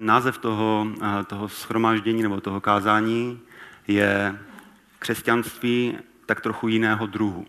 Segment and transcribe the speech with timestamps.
[0.00, 3.40] Název toho, eh, toho schromáždění nebo toho kázání
[3.88, 4.38] je
[4.98, 7.46] křesťanství tak trochu jiného druhu.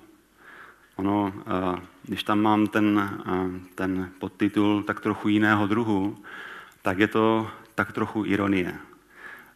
[0.95, 6.17] Ono, eh, když tam mám ten, eh, ten podtitul tak trochu jiného druhu,
[6.81, 8.73] tak je to tak trochu ironie.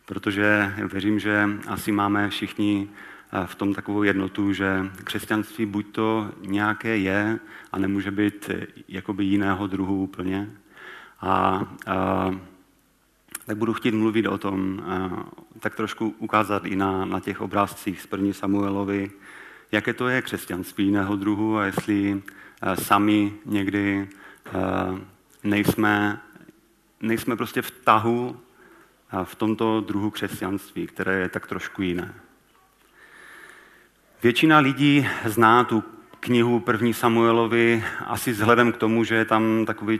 [0.06, 2.90] Protože věřím, že asi máme všichni
[3.46, 7.40] v tom takovou jednotu, že křesťanství buď to nějaké je
[7.72, 8.50] a nemůže být
[8.88, 10.50] jakoby jiného druhu úplně.
[11.22, 12.32] A, a
[13.46, 14.84] tak budu chtít mluvit o tom,
[15.60, 19.12] tak trošku ukázat i na, na těch obrázcích z první Samuelovi,
[19.72, 22.22] jaké to je křesťanství jiného druhu a jestli
[22.74, 24.10] sami někdy
[25.44, 26.22] nejsme,
[27.02, 28.40] nejsme prostě v tahu
[29.24, 32.14] v tomto druhu křesťanství, které je tak trošku jiné.
[34.24, 35.84] Většina lidí zná tu
[36.20, 40.00] knihu první Samuelovi asi vzhledem k tomu, že je tam takový,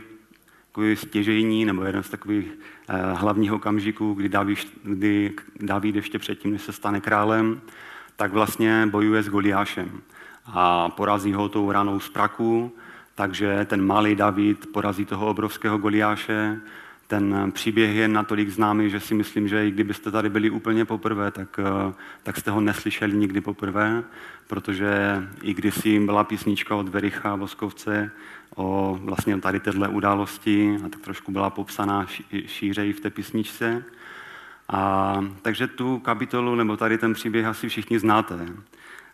[0.74, 2.46] takový stěžejní nebo jeden z takových
[2.88, 7.60] eh, hlavních okamžiků, kdy David, kdy David ještě předtím, než se stane králem,
[8.16, 10.00] tak vlastně bojuje s Goliášem
[10.46, 12.72] a porazí ho tou ranou z praku,
[13.14, 16.60] takže ten malý David porazí toho obrovského Goliáše
[17.06, 21.30] ten příběh je natolik známý, že si myslím, že i kdybyste tady byli úplně poprvé,
[21.30, 24.02] tak, eh, tak jste ho neslyšeli nikdy poprvé,
[24.46, 28.10] protože i kdysi byla písnička od Vericha Voskovce
[28.56, 32.06] o vlastně tady téhle události a tak trošku byla popsaná
[32.46, 33.84] šířej v té písničce.
[34.68, 38.48] A, takže tu kapitolu nebo tady ten příběh asi všichni znáte.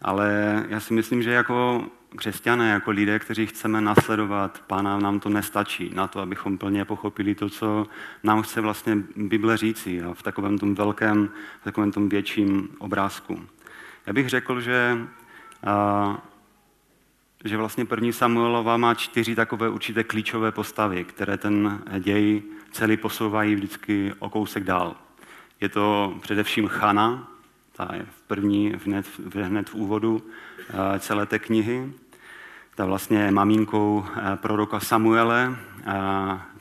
[0.02, 1.84] Ale já si myslím, že jako
[2.16, 7.34] křesťané, jako lidé, kteří chceme nasledovat Pána, nám to nestačí na to, abychom plně pochopili
[7.34, 7.86] to, co
[8.22, 11.28] nám chce vlastně Bible říci a v takovém tom velkém,
[11.60, 13.40] v takovém tom větším obrázku.
[14.06, 14.98] Já bych řekl, že,
[15.66, 16.18] a,
[17.44, 23.54] že vlastně první Samuelova má čtyři takové určité klíčové postavy, které ten děj celý posouvají
[23.54, 24.96] vždycky o kousek dál.
[25.60, 27.29] Je to především Chana,
[27.80, 31.92] ta je v první, hned, hned v úvodu eh, celé té knihy.
[32.74, 35.56] Ta vlastně je maminkou eh, proroka Samuele.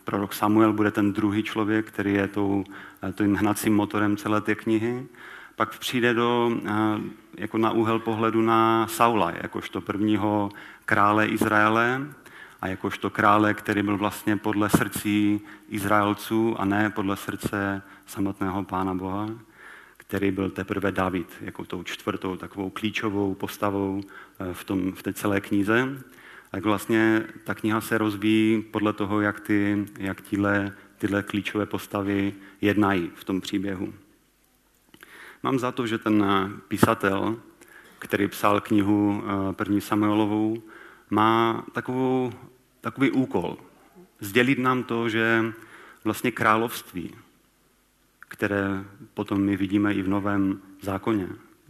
[0.04, 2.64] Prorok Samuel bude ten druhý člověk, který je tou,
[3.04, 5.08] eh, tím hnacím motorem celé té knihy.
[5.56, 6.52] Pak přijde do,
[7.38, 10.50] jako na úhel pohledu na Saula, jakožto prvního
[10.86, 12.02] krále Izraele
[12.62, 18.96] a jakožto krále, který byl vlastně podle srdcí Izraelců a ne podle srdce samotného Pána
[18.96, 19.49] Boha
[20.10, 24.02] který byl teprve David, jako tou čtvrtou takovou klíčovou postavou
[24.40, 26.04] eh, v, tom, v té celé knize.
[26.52, 32.34] Tak vlastně ta kniha se rozvíjí podle toho, jak, ty, jak tyhle, tyhle klíčové postavy
[32.62, 33.94] jednají v tom příběhu.
[35.44, 36.26] Mám za to, že ten
[36.68, 37.38] písatel,
[38.00, 40.62] který psal knihu eh, první Samuelovou,
[41.10, 42.34] má takovou,
[42.82, 43.58] takový úkol.
[44.20, 45.54] Sdělit nám to, že
[46.04, 47.16] vlastně království,
[48.40, 48.84] které
[49.14, 51.28] potom my vidíme i v Novém zákoně.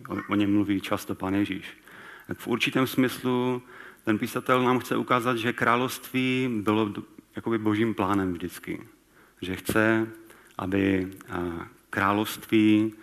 [0.09, 1.65] O, o něm mluví často Pan Ježíš.
[2.33, 3.61] V určitém smyslu
[4.05, 6.93] ten písatel nám chce ukázat, že království bylo
[7.35, 8.87] jakoby božím plánem vždycky.
[9.41, 10.07] Že chce,
[10.57, 11.11] aby
[11.89, 12.93] království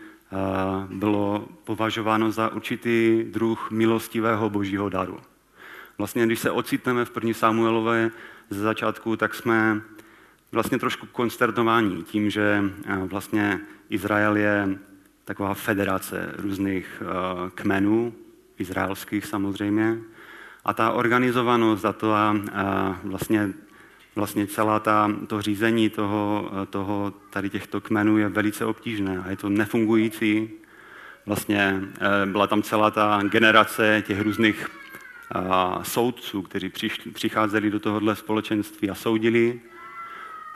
[0.87, 5.19] bylo považováno za určitý druh milostivého božího daru.
[5.98, 8.10] Vlastně, když se ocitneme v první Samuelové
[8.50, 9.83] ze začátku, tak jsme
[10.53, 14.79] vlastně trošku konsternování tím, že eh, vlastně Izrael je
[15.25, 18.15] taková federace různých eh, kmenů,
[18.59, 19.99] izraelských samozřejmě,
[20.65, 22.37] a ta organizovanost a to a,
[23.05, 23.53] vlastně,
[24.15, 29.37] vlastně celá ta, to řízení toho, toho, tady těchto kmenů je velice obtížné a je
[29.37, 30.51] to nefungující.
[31.27, 34.71] Vlastně eh, byla tam celá ta generace těch různých
[35.83, 36.73] soudců, kteří
[37.13, 39.61] přicházeli do tohohle společenství a soudili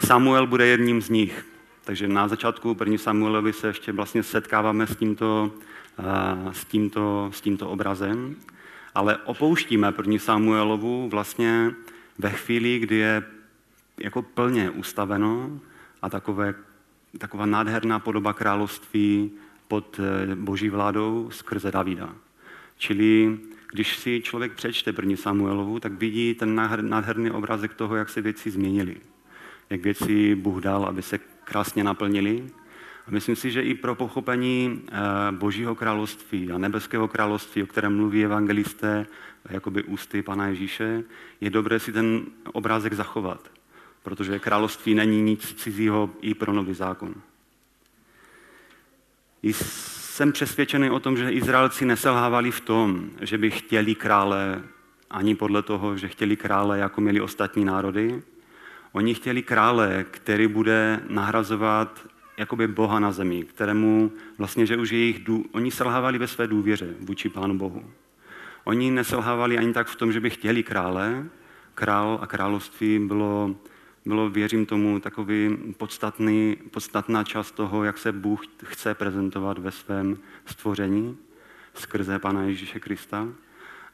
[0.06, 1.47] Samuel bude jedním z nich.
[1.84, 5.53] Takže na začátku první Samuelovi se ještě vlastně setkáváme s tímto,
[6.53, 8.37] s tímto, s tímto obrazem,
[8.94, 11.71] ale opouštíme první Samuelovu vlastně
[12.19, 13.22] ve chvíli, kdy je
[14.00, 15.60] jako plně ustaveno
[16.03, 16.55] a takové,
[17.19, 19.30] taková nádherná podoba království
[19.69, 22.15] pod e, boží vládou skrze Davida.
[22.78, 23.39] Čili
[23.72, 28.51] když si člověk přečte první Samuelovu, tak vidí ten nádherný obrazek toho, jak se věci
[28.51, 28.97] změnily
[29.71, 32.47] jak věci Bůh dal, aby se krásně naplnili.
[33.07, 34.93] A myslím si, že i pro pochopení eh,
[35.31, 39.07] Božího království a nebeského království, o kterém mluví evangelisté,
[39.51, 41.05] jakoby ústy Pana Ježíše,
[41.41, 42.22] je dobré si ten
[42.53, 43.51] obrázek zachovat,
[44.03, 47.15] protože království není nic cizího i pro nový zákon.
[49.43, 54.63] Jsem přesvědčený o tom, že Izraelci neselhávali v tom, že by chtěli krále
[55.11, 58.23] ani podle toho, že chtěli krále, jako měli ostatní národy,
[58.92, 62.07] Oni chtěli krále, který bude nahrazovat
[62.37, 66.95] jakoby Boha na zemi, kterému vlastně, že už jejich, dů, oni selhávali ve své důvěře
[67.01, 67.91] vůči Pánu Bohu.
[68.65, 71.25] Oni neselhávali ani tak v tom, že by chtěli krále.
[71.75, 73.57] Král a království bylo,
[74.07, 80.19] bylo věřím tomu, takový podstatný, podstatná část toho, jak se Bůh chce prezentovat ve svém
[80.47, 81.19] stvoření
[81.75, 83.28] skrze Pána Ježíše Krista.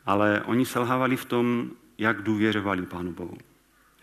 [0.07, 3.37] Ale oni selhávali v tom, jak důvěřovali Pánu Bohu.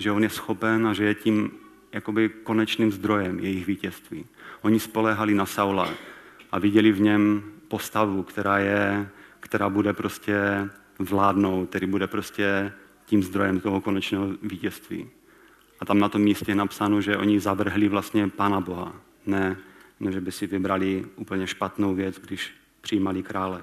[0.03, 1.51] Že On je schopen a že je tím
[1.91, 4.25] jakoby konečným zdrojem jejich vítězství.
[4.61, 5.89] Oni spolehali na Saula
[6.51, 9.09] a viděli v něm postavu, která, je,
[9.39, 10.69] která bude prostě
[10.99, 12.71] vládnout, který bude prostě
[13.05, 15.09] tím zdrojem toho konečného vítězství.
[15.79, 18.95] A tam na tom místě je napsáno, že oni zavrhli vlastně Pána Boha.
[19.25, 19.57] Ne,
[19.99, 22.51] ne že by si vybrali úplně špatnou věc, když
[22.81, 23.61] přijímali krále.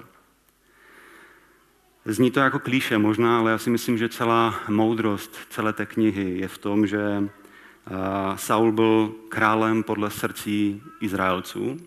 [2.05, 6.37] Zní to jako klíše možná, ale já si myslím, že celá moudrost celé té knihy
[6.37, 7.29] je v tom, že
[8.35, 11.77] Saul byl králem podle srdcí Izraelců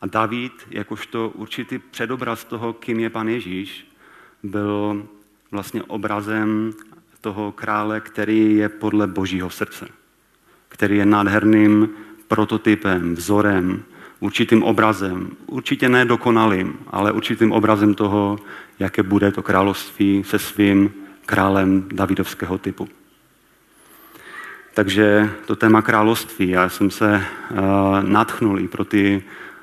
[0.00, 3.86] a David, jakožto určitý předobraz toho, kým je pan Ježíš,
[4.42, 5.08] byl
[5.50, 6.72] vlastně obrazem
[7.20, 9.88] toho krále, který je podle božího srdce,
[10.68, 11.88] který je nádherným
[12.28, 13.84] prototypem, vzorem,
[14.20, 18.38] určitým obrazem, určitě nedokonalým, ale určitým obrazem toho,
[18.78, 20.90] jaké bude to království se svým
[21.26, 22.88] králem davidovského typu.
[24.74, 27.58] Takže to téma království, já jsem se uh,
[28.02, 29.22] natchnul i pro ty,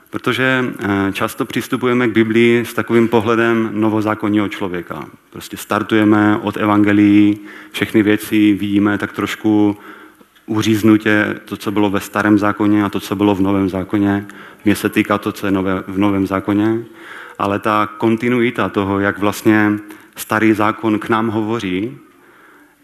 [0.09, 5.05] protože uh, často přistupujeme k Biblii s takovým pohledem novozákonního člověka.
[5.29, 7.39] Prostě startujeme od evangelií,
[7.71, 9.77] všechny věci vidíme tak trošku
[10.45, 14.25] uříznutě to, co bylo ve starém zákoně a to, co bylo v novém zákoně.
[14.65, 16.83] Mně se týká to, co je nové, v novém zákoně,
[17.39, 19.71] ale ta kontinuita toho, jak vlastně
[20.15, 21.97] starý zákon k nám hovoří,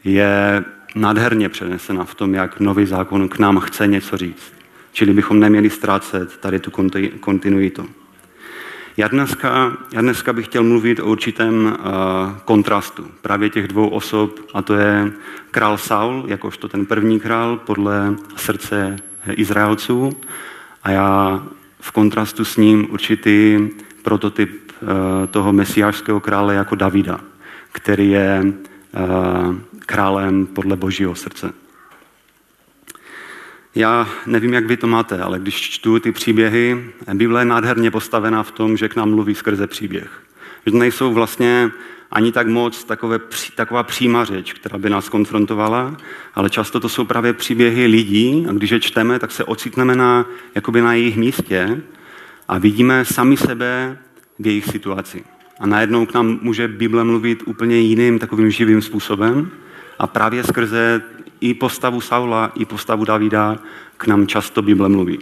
[0.04, 0.63] je
[0.96, 4.54] nádherně přenesena v tom, jak nový zákon k nám chce něco říct.
[4.92, 6.72] Čili bychom neměli ztrácet tady tu
[7.19, 7.90] kontinuitu.
[8.98, 11.72] Já dneska, já dneska bych chtěl mluvit o určitém uh,
[12.46, 15.12] kontrastu právě těch dvou osob, a to je
[15.52, 18.96] král Saul, jakožto ten první král podle srdce
[19.32, 20.12] Izraelců,
[20.84, 21.44] a já
[21.80, 23.70] v kontrastu s ním určitý
[24.04, 24.88] prototyp uh,
[25.28, 27.20] toho mesiářského krále jako Davida,
[27.72, 29.56] který je uh,
[29.86, 31.54] králem podle božího srdce.
[33.76, 38.44] Já nevím, jak vy to máte, ale když čtu ty příběhy, Bible je nádherně postavená
[38.44, 40.22] v tom, že k nám mluví skrze příběh.
[40.66, 41.72] Že nejsou vlastně
[42.12, 43.20] ani tak moc takové,
[43.56, 45.98] taková přímá řeč, která by nás konfrontovala,
[46.36, 50.26] ale často to jsou právě příběhy lidí a když je čteme, tak se ocitneme na,
[50.56, 51.82] jakoby na jejich místě
[52.48, 53.98] a vidíme sami sebe
[54.40, 55.24] v jejich situaci.
[55.60, 59.52] A najednou k nám může Bible mluvit úplně jiným takovým živým způsobem
[60.00, 61.02] a právě skrze
[61.42, 63.58] i postavu Saula, i postavu Davida
[63.98, 65.20] k nám často Bible mluví.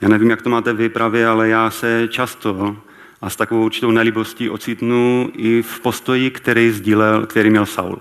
[0.00, 2.76] Já nevím, jak to máte vy právě, ale já se často
[3.20, 7.98] a s takovou určitou nelibostí ocitnu i v postoji, který sdílel, který měl Saul.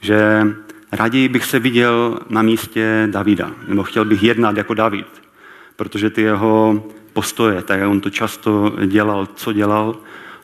[0.00, 0.46] Že
[0.92, 5.06] raději bych se viděl na místě Davida, nebo chtěl bych jednat jako David,
[5.76, 9.96] protože ty jeho postoje, tak on to často dělal, co dělal,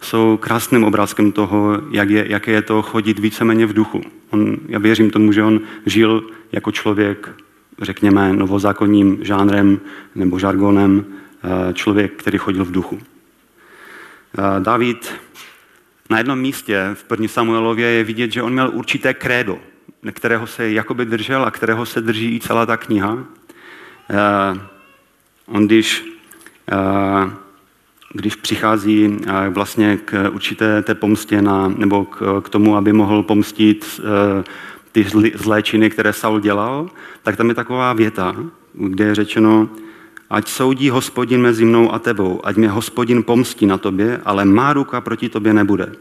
[0.04, 4.00] jsou krásným obrázkem toho, jak je, jaké je to chodit víceméně v duchu.
[4.30, 7.30] On, já věřím tomu, že on žil jako člověk,
[7.82, 9.80] řekněme, novozákonním žánrem
[10.14, 11.04] nebo žargonem,
[11.44, 12.98] eh, člověk, který chodil v duchu.
[14.38, 15.14] Eh, David
[16.10, 19.58] na jednom místě v první Samuelově je vidět, že on měl určité krédo,
[20.12, 23.18] kterého se jakoby držel a kterého se drží i celá ta kniha.
[24.10, 24.60] Eh,
[25.46, 26.04] on když
[28.12, 33.22] když přichází eh, vlastně k určité té pomstě na, nebo k, k tomu, aby mohl
[33.22, 34.44] pomstit eh,
[34.92, 36.90] ty zlé činy, které Saul dělal,
[37.22, 38.36] tak tam je taková věta,
[38.74, 39.68] kde je řečeno,
[40.30, 44.72] ať soudí hospodin mezi mnou a tebou, ať mě hospodin pomstí na tobě, ale má
[44.72, 45.92] ruka proti tobě nebude.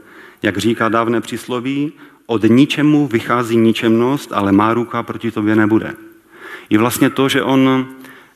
[0.41, 1.91] Jak říká dávné přísloví,
[2.25, 5.95] od ničemu vychází ničemnost, ale má ruka proti tobě nebude.
[6.69, 7.87] I vlastně to, že on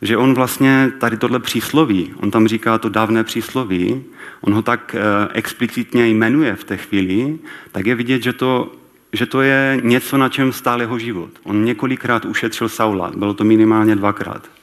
[0.06, 4.04] že on vlastně tady tohle přísloví, on tam říká to dávné přísloví,
[4.42, 7.40] on ho tak eh, explicitně jmenuje v té chvíli,
[7.72, 8.72] tak je vidět, že to,
[9.14, 11.30] že to je něco, na čem stál jeho život.
[11.44, 14.55] On několikrát ušetřil Saula, bylo to minimálně dvakrát.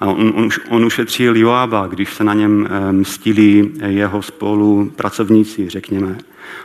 [0.00, 6.18] A on, on, on ušetřil Joába, když se na něm eh, mstili jeho spolupracovníci, řekněme.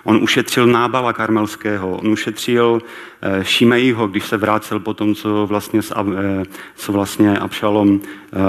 [0.04, 2.82] On ušetřil Nábala Karmelského, on ušetřil
[3.22, 6.44] eh, Šimejího, když se vrátil po tom, co vlastně, eh,
[6.76, 8.02] co vlastně Abšalom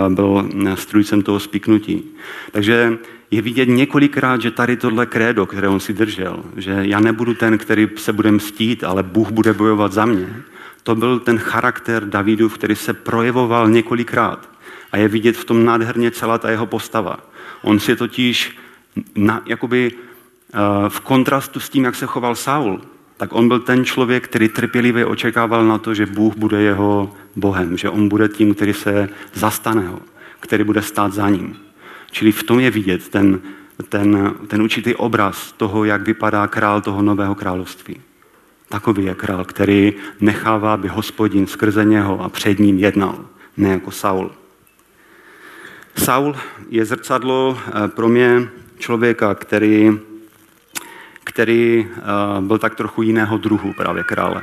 [0.08, 2.04] byl strujcem toho spiknutí.
[2.52, 2.98] Takže
[3.30, 7.58] je vidět několikrát, že tady tohle krédo, které on si držel, že já nebudu ten,
[7.58, 10.42] který se bude mstít, ale Bůh bude bojovat za mě,
[10.82, 14.55] To byl ten charakter Davidův, který se projevoval několikrát.
[14.92, 17.18] A je vidět v tom nádherně celá ta jeho postava.
[17.62, 18.58] On si totiž
[19.14, 22.80] na, jakoby, uh, v kontrastu s tím, jak se choval Saul,
[23.16, 27.76] tak on byl ten člověk, který trpělivě očekával na to, že Bůh bude jeho Bohem,
[27.76, 30.00] že on bude tím, který se zastane ho,
[30.40, 31.56] který bude stát za ním.
[32.10, 33.40] Čili v tom je vidět ten,
[33.88, 38.00] ten, ten určitý obraz toho, jak vypadá král toho nového království.
[38.68, 43.24] Takový je král, který nechává, aby hospodin skrze něho a před ním jednal,
[43.56, 44.30] ne jako Saul.
[45.98, 46.36] Saul
[46.68, 48.48] je zrcadlo eh, pro mě
[48.78, 49.98] člověka, který,
[51.24, 52.02] který eh,
[52.40, 54.42] byl tak trochu jiného druhu právě krále.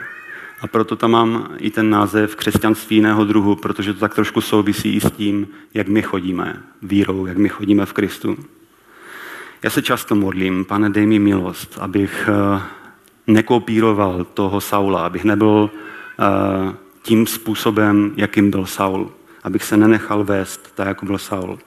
[0.61, 4.95] A proto tam mám i ten název křesťanství jiného druhu, protože to tak trošku souvisí
[4.95, 8.37] i s tím, jak my chodíme vírou, jak my chodíme v Kristu.
[9.63, 12.61] Já se často modlím, pane, dej mi milost, abych eh,
[13.27, 15.69] nekopíroval toho Saula, abych nebyl
[17.01, 19.11] tím způsobem, jakým byl Saul.
[19.43, 21.59] Abych se nenechal vést, tak jako byl Saul.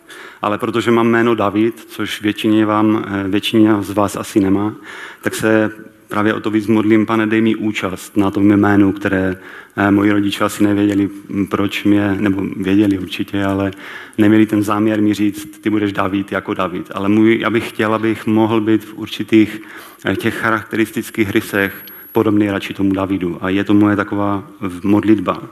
[0.43, 4.75] Ale protože mám jméno David, což většině, vám, eh, většině z vás asi nemá,
[5.23, 5.71] tak se
[6.09, 9.37] právě o to víc modlím, pane, dej mi účast na tom jménu, které
[9.77, 11.09] eh, moji rodiče asi nevěděli,
[11.51, 13.71] proč mě, nebo věděli určitě, ale
[14.19, 16.91] neměli ten záměr mi říct, ty budeš David jako David.
[16.95, 19.63] Ale můj, já bych chtěl, abych mohl být v určitých
[20.05, 23.39] eh, těch charakteristických rysech podobný radši tomu Davidu.
[23.41, 24.45] A je to moje taková
[24.83, 25.43] modlitba.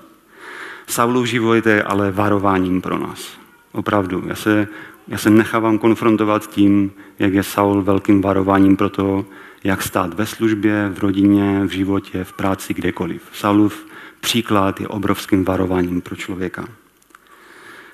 [0.86, 3.38] Saulův život je ale varováním pro nás.
[3.72, 4.22] Opravdu.
[4.26, 4.68] Já se,
[5.08, 9.24] já se nechávám konfrontovat tím, jak je Saul velkým varováním pro to,
[9.64, 13.22] jak stát ve službě, v rodině, v životě, v práci, kdekoliv.
[13.32, 13.86] Saulův
[14.20, 16.68] příklad je obrovským varováním pro člověka.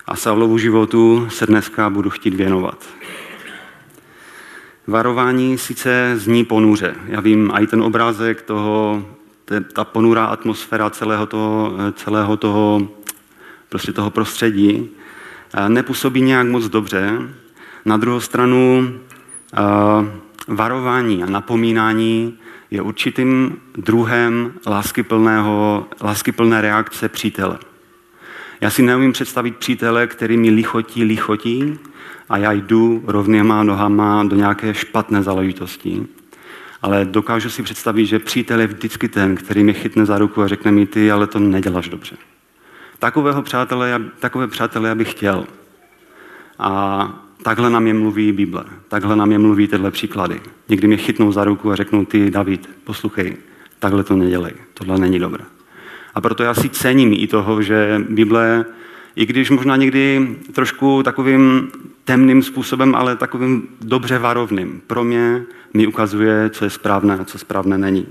[0.06, 2.88] A Saulovu životu se dneska budu chtít věnovat.
[4.86, 6.94] Varování sice zní ponuře.
[7.06, 9.04] Já vím, i ten obrázek toho,
[9.72, 12.88] ta ponurá atmosféra celého toho, celého toho,
[13.68, 14.90] prostě toho prostředí
[15.68, 17.18] nepůsobí nějak moc dobře.
[17.84, 18.92] Na druhou stranu
[20.48, 22.38] varování a napomínání
[22.70, 27.58] je určitým druhem láskyplného, láskyplné reakce přítele.
[28.60, 31.78] Já si neumím představit přítele, který mi lichotí, lichotí
[32.28, 36.06] a já jdu rovnýma nohama do nějaké špatné záležitosti.
[36.82, 40.48] Ale dokážu si představit, že přítel je vždycky ten, který mě chytne za ruku a
[40.48, 42.16] řekne mi, ty, ale to neděláš dobře.
[42.98, 45.46] Takového přátele, takové přátele já bych chtěl.
[46.58, 50.40] A Takhle nám je mluví Bible, takhle nám je mluví tyhle příklady.
[50.68, 53.36] Někdy mě chytnou za ruku a řeknou, ty David, poslouchej,
[53.78, 55.44] takhle to nedělej, tohle není dobré.
[56.14, 58.64] A proto já si cením i toho, že Bible,
[59.16, 61.70] i když možná někdy trošku takovým
[62.10, 65.42] temným způsobem, ale takovým dobře varovným, pro mě
[65.74, 68.06] mi ukazuje, co je správné a co správné není.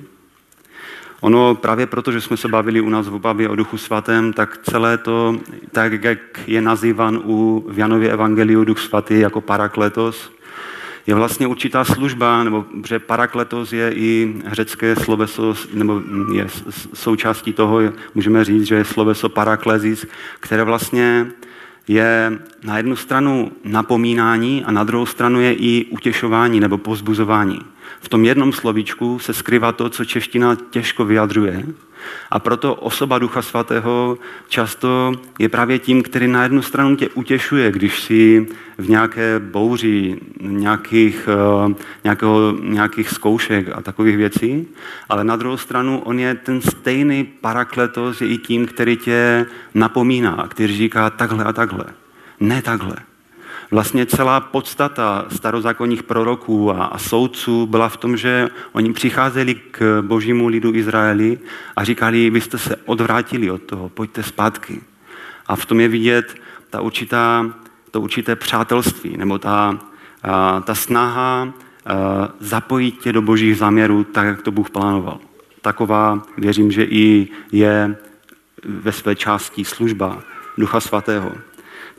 [1.21, 4.57] Ono právě proto, že jsme se bavili u nás v obavě o Duchu Svatém, tak
[4.63, 5.39] celé to,
[5.71, 10.31] tak jak je nazývan u Janově Evangeliu Duch Svatý jako parakletos,
[11.07, 16.01] je vlastně určitá služba, nebo že parakletos je i řecké sloveso, nebo
[16.33, 16.47] je
[16.93, 17.79] součástí toho,
[18.15, 20.05] můžeme říct, že je sloveso paraklezis,
[20.39, 21.31] které vlastně
[21.89, 27.60] je na jednu stranu napomínání a na druhou stranu je i utěšování nebo pozbuzování.
[28.01, 31.65] V tom jednom slovíčku se skrývá to, co čeština těžko vyjadřuje.
[32.31, 37.71] A proto osoba Ducha Svatého často je právě tím, který na jednu stranu tě utěšuje,
[37.71, 44.67] když si v nějaké bouři nějakých, eh, nějakého, nějakých zkoušek a takových věcí,
[45.09, 50.47] ale na druhou stranu on je ten stejný parakletos, je i tím, který tě napomíná,
[50.49, 51.85] který říká takhle a takhle.
[52.39, 52.95] Ne takhle.
[53.71, 60.47] Vlastně celá podstata starozákonních proroků a, soudců byla v tom, že oni přicházeli k božímu
[60.47, 61.39] lidu Izraeli
[61.75, 64.81] a říkali, vy jste se odvrátili od toho, pojďte zpátky.
[65.47, 66.35] A v tom je vidět
[66.69, 67.45] ta určitá,
[67.91, 69.79] to určité přátelství, nebo ta,
[70.23, 71.53] a, ta snaha a,
[72.39, 75.19] zapojit tě do božích záměrů tak, jak to Bůh plánoval.
[75.61, 77.95] Taková, věřím, že i je
[78.65, 80.21] ve své části služba
[80.57, 81.31] Ducha Svatého.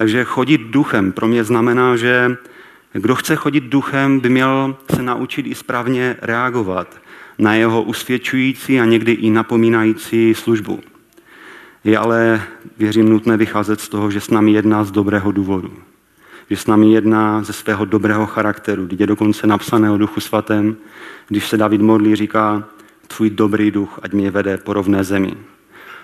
[0.00, 2.36] Takže chodit duchem pro mě znamená, že
[2.92, 7.00] kdo chce chodit duchem, by měl se naučit i správně reagovat
[7.38, 10.80] na jeho usvědčující a někdy i napomínající službu.
[11.84, 12.42] Je ale,
[12.78, 15.72] věřím, nutné vycházet z toho, že s námi jedná z dobrého důvodu.
[16.50, 18.86] Že s námi jedná ze svého dobrého charakteru.
[18.86, 20.76] Když je dokonce napsané o duchu svatém,
[21.28, 22.64] když se David modlí, říká,
[23.06, 25.32] tvůj dobrý duch, ať mě vede po rovné zemi.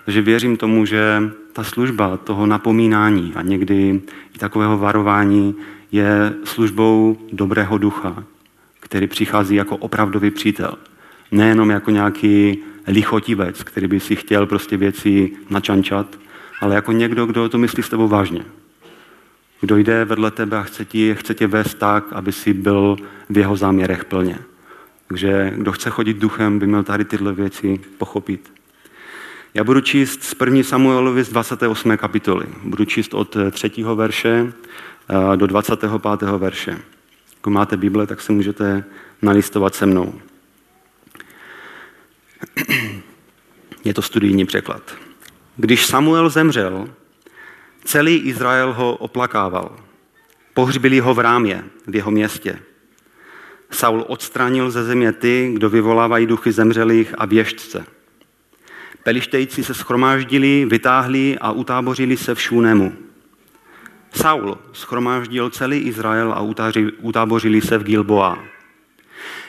[0.07, 1.23] Takže věřím tomu, že
[1.53, 4.01] ta služba toho napomínání a někdy
[4.35, 5.55] i takového varování
[5.93, 8.25] je službou dobrého ducha,
[8.81, 10.75] který přichází jako opravdový přítel.
[11.31, 16.19] Nejenom jako nějaký lichotivec, který by si chtěl prostě věci načančat,
[16.61, 18.43] ale jako někdo, kdo to myslí s tebou vážně.
[19.61, 22.97] Kdo jde vedle tebe a chce, ti, chce tě vést tak, aby si byl
[23.31, 24.39] v jeho záměrech plně.
[25.09, 28.57] Takže kdo chce chodit duchem, by měl tady tyhle věci pochopit.
[29.57, 30.63] Já budu číst z 1.
[30.63, 31.97] Samuelovi z 28.
[31.97, 32.47] kapitoly.
[32.63, 33.71] Budu číst od 3.
[33.95, 34.53] verše
[35.33, 35.91] eh, do 25.
[36.39, 36.79] verše.
[37.41, 38.85] Pokud máte Bible, tak se můžete
[39.23, 40.21] nalistovat se mnou.
[43.85, 44.95] Je to studijní překlad.
[45.57, 46.89] Když Samuel zemřel,
[47.85, 49.77] celý Izrael ho oplakával.
[50.55, 52.59] Pohřbili ho v rámě, v jeho městě.
[53.71, 57.96] Saul odstranil ze země ty, kdo vyvolávají duchy zemřelých a věžce.
[59.07, 62.93] Pelištejci se schromáždili, vytáhli a utábořili se v Šúnemu.
[64.15, 66.41] Saul schromáždil celý Izrael a
[67.01, 68.39] utábořili se v Gilboa.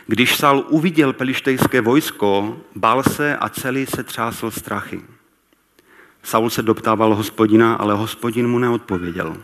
[0.07, 5.01] Když Saul uviděl pelištejské vojsko, bál se a celý se třásl strachy.
[6.23, 9.37] Saul se doptával hospodina, ale hospodin mu neodpověděl.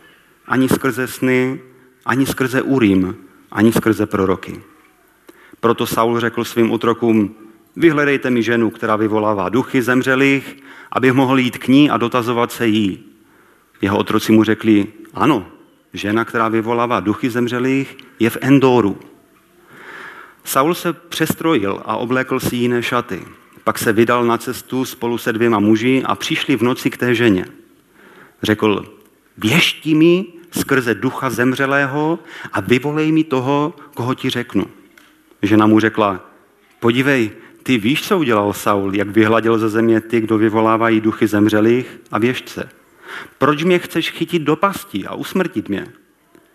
[0.47, 1.61] Ani skrze sny,
[2.05, 3.17] ani skrze Urim,
[3.51, 4.61] ani skrze proroky.
[5.59, 7.35] Proto Saul řekl svým otrokům,
[7.75, 10.57] vyhledejte mi ženu, která vyvolává duchy zemřelých,
[10.91, 13.03] abych mohl jít k ní a dotazovat se jí.
[13.81, 15.47] Jeho otroci mu řekli, ano,
[15.93, 18.99] žena, která vyvolává duchy zemřelých, je v Endoru.
[20.43, 23.23] Saul se přestrojil a oblékl si jiné šaty.
[23.63, 27.15] Pak se vydal na cestu spolu se dvěma muži a přišli v noci k té
[27.15, 27.45] ženě.
[28.43, 28.85] Řekl,
[29.37, 32.19] věšti mi skrze ducha zemřelého
[32.53, 34.65] a vyvolej mi toho, koho ti řeknu.
[35.41, 36.19] Žena mu řekla,
[36.79, 37.31] podívej,
[37.63, 42.19] ty víš, co udělal Saul, jak vyhladil ze země ty, kdo vyvolávají duchy zemřelých a
[42.19, 42.69] věžce.
[43.37, 45.87] Proč mě chceš chytit do pasti a usmrtit mě?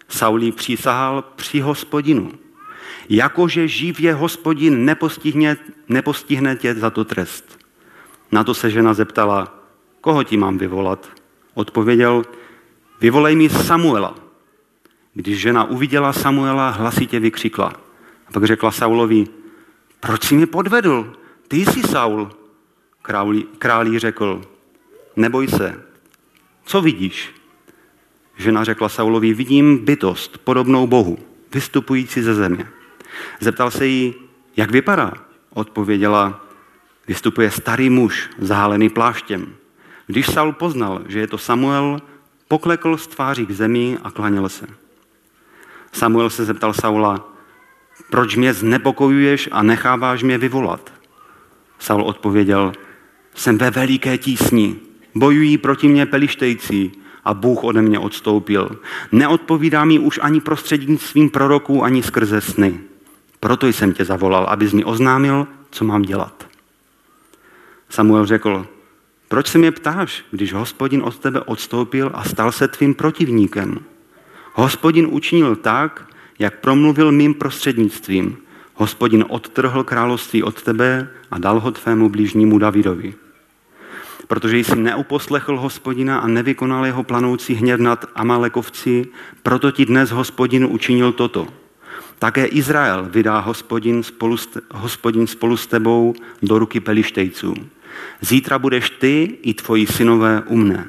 [0.08, 2.32] Saulí přísahal při hospodinu.
[3.08, 5.56] Jakože živě hospodin nepostihne,
[5.88, 7.58] nepostihne tě za to trest.
[8.32, 9.64] Na to se žena zeptala,
[10.00, 11.08] koho ti mám vyvolat?
[11.54, 12.24] Odpověděl,
[13.00, 14.14] vyvolej mi Samuela.
[15.14, 17.72] Když žena uviděla Samuela, hlasitě vykřikla.
[18.28, 19.26] A pak řekla Saulovi,
[20.00, 21.16] proč jsi mě podvedl?
[21.48, 22.30] Ty jsi Saul.
[23.02, 24.42] Králí, králí řekl,
[25.16, 25.82] neboj se,
[26.64, 27.34] co vidíš?
[28.36, 31.18] Žena řekla Saulovi, vidím bytost podobnou Bohu,
[31.54, 32.68] vystupující ze země.
[33.40, 34.14] Zeptal se jí,
[34.56, 35.12] jak vypadá?
[35.50, 36.44] Odpověděla,
[37.08, 39.54] vystupuje starý muž, zahálený pláštěm.
[40.06, 42.00] Když Saul poznal, že je to Samuel,
[42.48, 44.66] poklekl z tváří k zemi a klaněl se.
[45.92, 47.32] Samuel se zeptal Saula,
[48.10, 50.92] proč mě znepokojuješ a necháváš mě vyvolat?
[51.78, 52.72] Saul odpověděl,
[53.34, 54.76] jsem ve veliké tísni,
[55.14, 56.92] bojují proti mě pelištejcí
[57.24, 58.78] a Bůh ode mě odstoupil.
[59.12, 62.80] Neodpovídá mi už ani prostřednictvím proroků, ani skrze sny.
[63.40, 66.46] Proto jsem tě zavolal, abys mi oznámil, co mám dělat.
[67.88, 68.66] Samuel řekl,
[69.28, 73.78] proč se mě ptáš, když hospodin od tebe odstoupil a stal se tvým protivníkem?
[74.52, 78.36] Hospodin učinil tak, jak promluvil mým prostřednictvím.
[78.74, 83.14] Hospodin odtrhl království od tebe a dal ho tvému blížnímu Davidovi.
[84.26, 89.06] Protože jsi neuposlechl hospodina a nevykonal jeho planoucí hněv nad Amalekovci,
[89.42, 91.48] proto ti dnes hospodin učinil toto.
[92.18, 97.54] Také Izrael vydá hospodin spolu, s, hospodin spolu s tebou do ruky pelištejců.
[98.20, 100.86] Zítra budeš ty i tvoji synové u mne.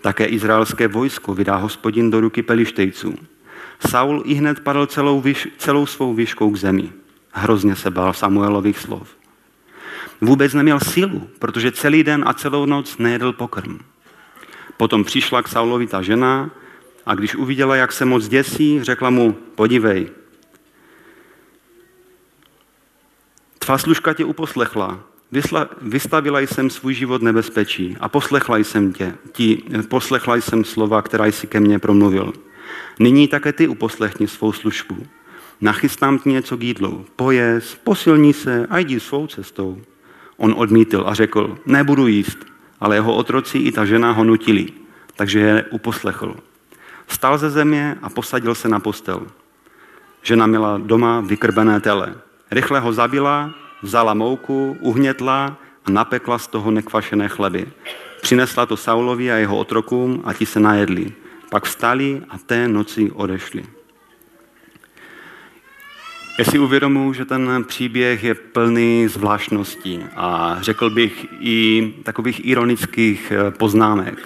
[0.00, 3.31] Také izraelské vojsko vydá hospodin do ruky pelištejců.
[3.90, 6.92] Saul i hned padl celou, výš, celou svou výškou k zemi.
[7.32, 9.16] Hrozně se bál Samuelových slov.
[10.20, 13.78] Vůbec neměl sílu, protože celý den a celou noc nejedl pokrm.
[14.76, 16.50] Potom přišla k Saulovi ta žena
[17.06, 20.10] a když uviděla, jak se moc děsí, řekla mu, podívej,
[23.58, 25.00] tvá služka tě uposlechla,
[25.32, 31.26] Vysla, vystavila jsem svůj život nebezpečí a poslechla jsem tě, ti, poslechla jsem slova, která
[31.26, 32.32] jsi ke mně promluvil.
[33.00, 35.06] Nyní také ty uposlechni svou službu.
[35.60, 37.06] Nachystám ti něco k jídlu.
[37.16, 39.82] Pojez, posilní se a jdi svou cestou.
[40.36, 42.38] On odmítl a řekl, nebudu jíst,
[42.80, 44.66] ale jeho otroci i ta žena ho nutili,
[45.16, 46.36] takže je uposlechl.
[47.08, 49.26] Stal ze země a posadil se na postel.
[50.22, 52.14] Žena měla doma vykrbené tele.
[52.50, 57.66] Rychle ho zabila, vzala mouku, uhnětla a napekla z toho nekvašené chleby.
[58.22, 61.12] Přinesla to Saulovi a jeho otrokům a ti se najedli.
[61.52, 63.64] Pak vstali a té noci odešli.
[66.38, 73.32] Já si uvědomuji, že ten příběh je plný zvláštností a řekl bych i takových ironických
[73.32, 74.18] eh, poznámek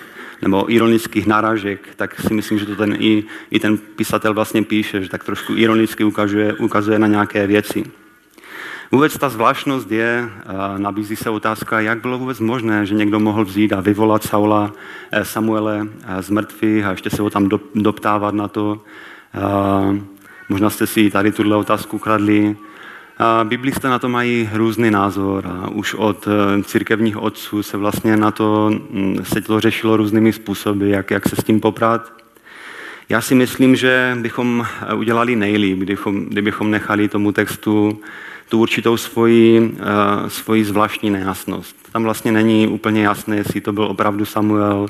[0.43, 5.03] nebo ironických náražek, tak si myslím, že to ten i, i ten pisatel vlastně píše,
[5.03, 7.85] že tak trošku ironicky ukazuje, ukazuje na nějaké věci.
[8.93, 10.31] Vůbec ta zvláštnost je,
[10.77, 14.73] nabízí se otázka, jak bylo vůbec možné, že někdo mohl vzít a vyvolat Saula,
[15.11, 18.81] eh, Samuele eh, z mrtvých a ještě se ho tam doptávat na to.
[20.49, 22.57] Možná jste si tady tuhle otázku kladli.
[23.45, 28.31] Biblisté na to mají různý názor a už od eh, církevních otců se vlastně na
[28.31, 32.13] to, mm, se to řešilo různými způsoby, jak, jak se s tím poprat.
[33.09, 38.01] Já si myslím, že bychom udělali nejlíp, kdybychom, kdybychom nechali tomu textu
[38.49, 41.77] tu určitou svoji, uh, svoji zvláštní nejasnost.
[41.93, 44.87] Tam vlastně není úplně jasné, jestli to byl opravdu Samuel,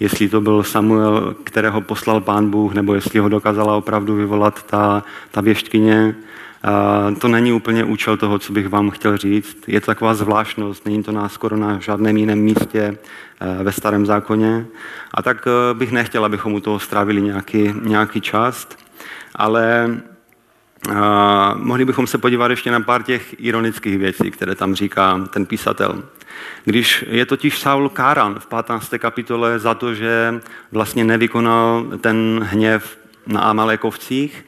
[0.00, 5.02] jestli to byl Samuel, kterého poslal pán Bůh, nebo jestli ho dokázala opravdu vyvolat ta,
[5.30, 6.14] ta věštkyně.
[6.64, 9.56] Uh, to není úplně účel toho, co bych vám chtěl říct.
[9.66, 14.06] Je to taková zvláštnost, není to na skoro na žádném jiném místě uh, ve starém
[14.06, 14.66] zákoně.
[15.14, 18.68] A tak bych nechtěl, abychom u toho strávili nějaký, nějaký čas,
[19.34, 19.90] ale
[21.54, 26.02] mohli bychom se podívat ještě na pár těch ironických věcí, které tam říká ten písatel.
[26.64, 28.94] Když je totiž Saul káran v 15.
[28.98, 30.40] kapitole za to, že
[30.72, 34.46] vlastně nevykonal ten hněv na Amalekovcích,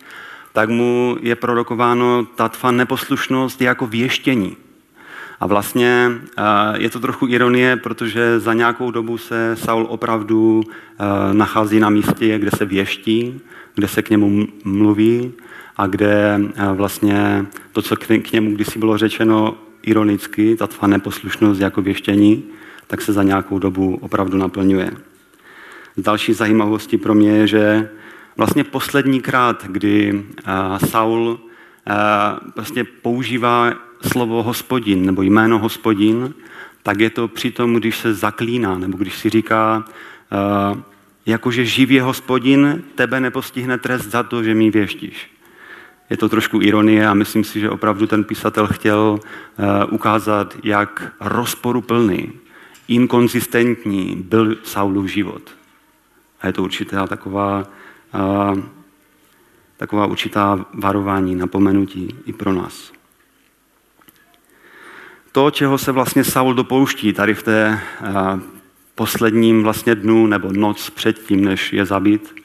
[0.53, 4.57] tak mu je prorokováno ta tvá neposlušnost jako věštění.
[5.41, 6.11] A vlastně
[6.75, 10.63] je to trochu ironie, protože za nějakou dobu se Saul opravdu
[11.33, 13.41] nachází na místě, kde se věští,
[13.75, 15.33] kde se k němu mluví
[15.77, 21.61] a kde eh, vlastně to, co k němu kdysi bylo řečeno ironicky, ta tvá neposlušnost
[21.61, 22.45] jako věštění,
[22.87, 24.91] tak se za nějakou dobu opravdu naplňuje.
[25.97, 27.91] Další zajímavosti pro mě je, že
[28.37, 31.41] vlastně poslední krát, kdy eh, Saul
[31.87, 31.93] eh,
[32.57, 33.73] vlastně používá
[34.13, 36.35] slovo hospodin nebo jméno hospodin,
[36.83, 39.85] tak je to při tom, když se zaklíná, nebo když si říká,
[41.27, 45.31] jakože živý hospodin, tebe nepostihne trest za to, že mi věštíš.
[46.13, 51.13] Je to trošku ironie a myslím si, že opravdu ten písatel chtěl eh, ukázat, jak
[51.21, 52.33] rozporuplný,
[52.89, 55.43] inkonzistentní byl Saulův život.
[56.41, 57.65] A je to určitá taková,
[58.15, 58.63] eh,
[59.77, 62.93] taková určitá varování, napomenutí i pro nás.
[65.33, 68.13] To, čeho se vlastně Saul dopouští tady v té eh,
[68.95, 72.42] posledním vlastně dnu nebo noc předtím, než je zabit,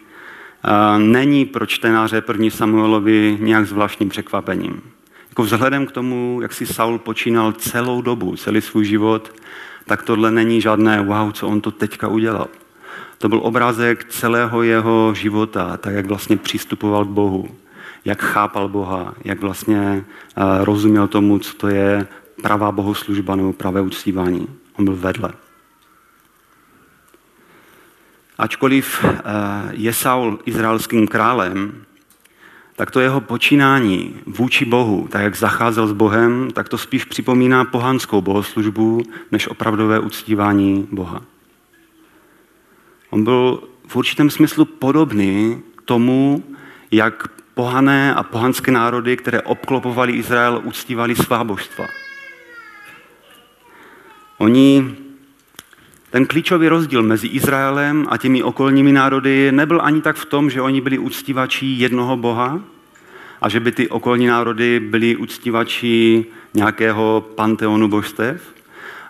[0.98, 4.82] není pro čtenáře první Samuelovi nějak zvláštním překvapením.
[5.30, 9.34] Jako vzhledem k tomu, jak si Saul počínal celou dobu, celý svůj život,
[9.86, 12.48] tak tohle není žádné wow, co on to teďka udělal.
[13.18, 17.48] To byl obrázek celého jeho života, tak jak vlastně přistupoval k Bohu,
[18.06, 20.06] jak chápal Boha, jak vlastně
[20.60, 22.08] rozuměl tomu, co to je
[22.42, 24.48] pravá bohoslužba nebo pravé uctívání.
[24.80, 25.34] On byl vedle.
[28.38, 29.22] Ačkoliv eh,
[29.72, 31.86] je Saul izraelským králem,
[32.76, 37.66] tak to jeho počínání vůči Bohu, tak jak zacházel s Bohem, tak to spíš připomíná
[37.66, 41.22] pohanskou bohoslužbu, než opravdové uctívání Boha.
[43.10, 46.44] On byl v určitém smyslu podobný tomu,
[46.92, 51.86] jak pohané a pohanské národy, které obklopovali Izrael, uctívali svá božstva.
[54.38, 54.96] Oni
[56.10, 60.62] ten klíčový rozdíl mezi Izraelem a těmi okolními národy nebyl ani tak v tom, že
[60.62, 62.60] oni byli uctívači jednoho boha
[63.42, 68.42] a že by ty okolní národy byli uctívači nějakého panteonu božstev,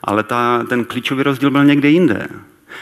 [0.03, 2.27] ale ta, ten klíčový rozdíl byl někde jinde.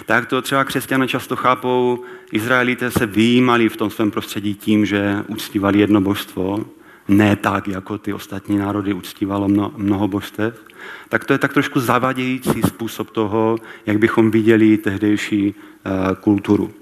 [0.06, 5.24] Tak to třeba křesťané často chápou, Izraelité se vyjímali v tom svém prostředí tím, že
[5.28, 6.66] uctívali jedno božstvo,
[7.08, 10.62] ne tak, jako ty ostatní národy uctívalo mno, mnoho božstev,
[11.10, 16.74] tak to je tak trošku zavadějící způsob toho, jak bychom viděli tehdejší uh, kulturu.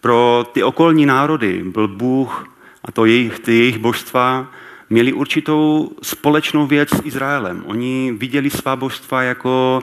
[0.00, 2.48] Pro ty okolní národy byl Bůh
[2.84, 4.52] a to jejich, ty jejich božstva
[4.90, 7.62] měli určitou společnou věc s Izraelem.
[7.66, 9.82] Oni viděli svá božstva jako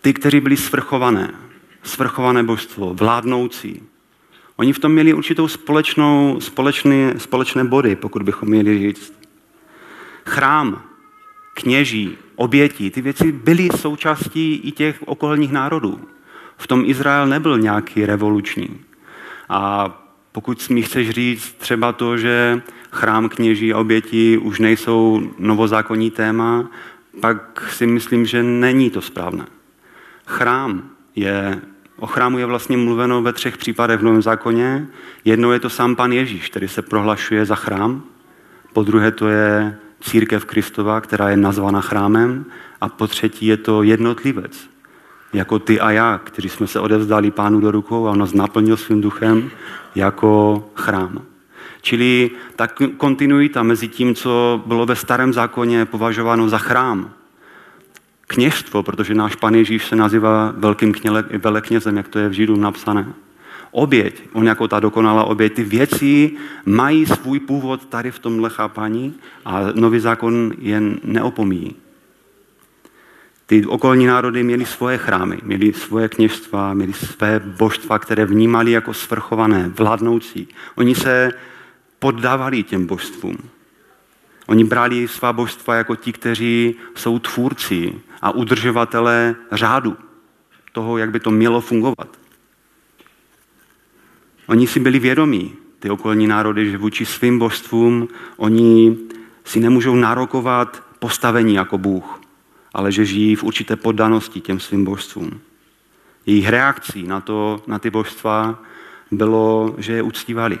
[0.00, 1.34] ty, kteří byli svrchované.
[1.82, 3.82] Svrchované božstvo, vládnoucí,
[4.56, 9.12] Oni v tom měli určitou společnou, společné, společné body, pokud bychom měli říct.
[10.24, 10.82] Chrám,
[11.54, 16.00] kněží, oběti, ty věci byly součástí i těch okolních národů.
[16.56, 18.80] V tom Izrael nebyl nějaký revoluční.
[19.48, 19.88] A
[20.32, 26.70] pokud mi chceš říct třeba to, že chrám, kněží a oběti už nejsou novozákonní téma,
[27.20, 29.46] pak si myslím, že není to správné.
[30.26, 31.62] Chrám je
[31.96, 34.86] O chrámu je vlastně mluveno ve třech případech v Novém zákoně.
[35.24, 38.02] Jednou je to sám pan Ježíš, který se prohlašuje za chrám.
[38.72, 42.44] Po druhé to je církev Kristova, která je nazvána chrámem.
[42.80, 44.70] A po třetí je to jednotlivec,
[45.32, 48.76] jako ty a já, kteří jsme se odevzdali pánu do rukou a on nás naplnil
[48.76, 49.50] svým duchem
[49.94, 51.22] jako chrám.
[51.82, 57.10] Čili ta kontinuita mezi tím, co bylo ve starém zákoně považováno za chrám,
[58.34, 60.94] kněžstvo, protože náš pan Ježíš se nazývá velkým
[61.38, 63.06] veleknězem, jak to je v Židům napsané.
[63.70, 66.32] Oběť, on jako ta dokonalá oběť, ty věci
[66.66, 71.76] mají svůj původ tady v tomhle chápaní a nový zákon jen neopomíjí.
[73.46, 78.94] Ty okolní národy měly svoje chrámy, měly svoje kněžstva, měly své božstva, které vnímali jako
[78.94, 80.48] svrchované, vládnoucí.
[80.74, 81.32] Oni se
[81.98, 83.38] poddávali těm božstvům.
[84.46, 89.96] Oni brali svá božstva jako ti, kteří jsou tvůrci a udržovatelé řádu
[90.72, 92.08] toho, jak by to mělo fungovat.
[94.46, 98.96] Oni si byli vědomí, ty okolní národy, že vůči svým božstvům oni
[99.44, 102.20] si nemůžou nárokovat postavení jako Bůh,
[102.74, 105.40] ale že žijí v určité poddanosti těm svým božstvům.
[106.26, 108.62] Jejich reakcí na, to, na ty božstva
[109.10, 110.58] bylo, že je uctívali.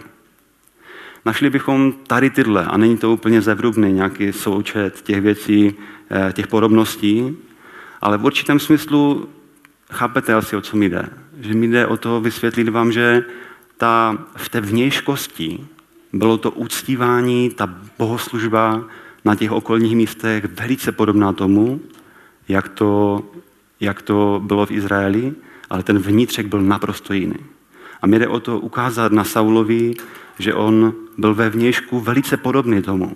[1.24, 5.74] Našli bychom tady tyhle, a není to úplně zevrubný nějaký součet těch věcí,
[6.10, 7.36] eh, těch podobností,
[8.00, 9.28] ale v určitém smyslu
[9.92, 11.08] chápete asi, o co mi jde.
[11.40, 13.24] Že mi jde o to vysvětlit vám, že
[13.76, 15.66] ta, v té vnějškosti
[16.12, 18.84] bylo to uctívání, ta bohoslužba
[19.24, 21.80] na těch okolních místech velice podobná tomu,
[22.48, 23.22] jak to,
[23.80, 25.32] jak to bylo v Izraeli,
[25.70, 27.36] ale ten vnitřek byl naprosto jiný.
[28.02, 29.94] A mě jde o to ukázat na Saulovi,
[30.38, 33.12] že on byl ve vnějšku velice podobný tomu,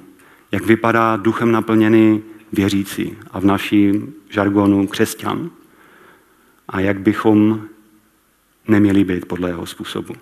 [0.52, 5.50] jak vypadá duchem naplněný věřící a v naším žargonu křesťan
[6.68, 7.62] a jak bychom
[8.68, 10.14] neměli být podle jeho způsobu.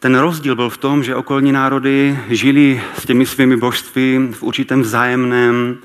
[0.00, 4.80] Ten rozdíl byl v tom, že okolní národy žili s těmi svými božství v určitém
[4.80, 5.78] vzájemném,